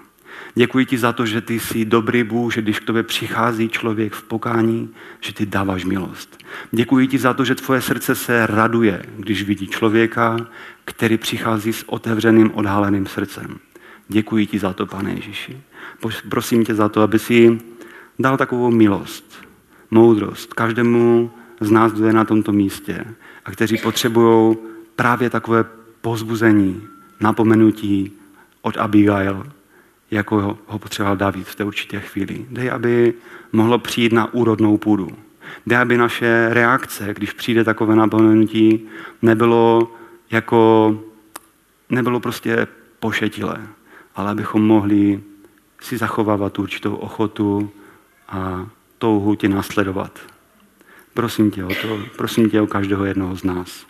[0.55, 4.13] Děkuji ti za to, že ty jsi dobrý Bůh, že když k tobě přichází člověk
[4.13, 4.89] v pokání,
[5.21, 6.37] že ty dáváš milost.
[6.71, 10.37] Děkuji ti za to, že tvoje srdce se raduje, když vidí člověka,
[10.85, 13.59] který přichází s otevřeným, odhaleným srdcem.
[14.07, 15.57] Děkuji ti za to, pane Ježíši.
[16.29, 17.59] Prosím tě za to, aby si
[18.19, 19.45] dal takovou milost,
[19.91, 23.05] moudrost každému z nás, kdo je na tomto místě
[23.45, 24.57] a kteří potřebují
[24.99, 25.65] právě takové
[26.01, 26.87] pozbuzení,
[27.19, 28.11] napomenutí
[28.61, 29.43] od Abigail,
[30.11, 32.45] jako ho, ho potřeboval David v té určité chvíli.
[32.49, 33.13] Dej, aby
[33.51, 35.07] mohlo přijít na úrodnou půdu.
[35.67, 38.87] Dej, aby naše reakce, když přijde takové napomenutí,
[39.21, 39.91] nebylo
[40.31, 40.59] jako,
[41.89, 42.67] nebylo prostě
[42.99, 43.67] pošetilé,
[44.15, 45.23] ale abychom mohli
[45.81, 47.71] si zachovávat určitou ochotu
[48.29, 50.19] a touhu tě následovat.
[51.13, 53.85] Prosím tě o to, prosím tě o každého jednoho z nás.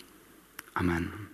[0.76, 1.28] Amen.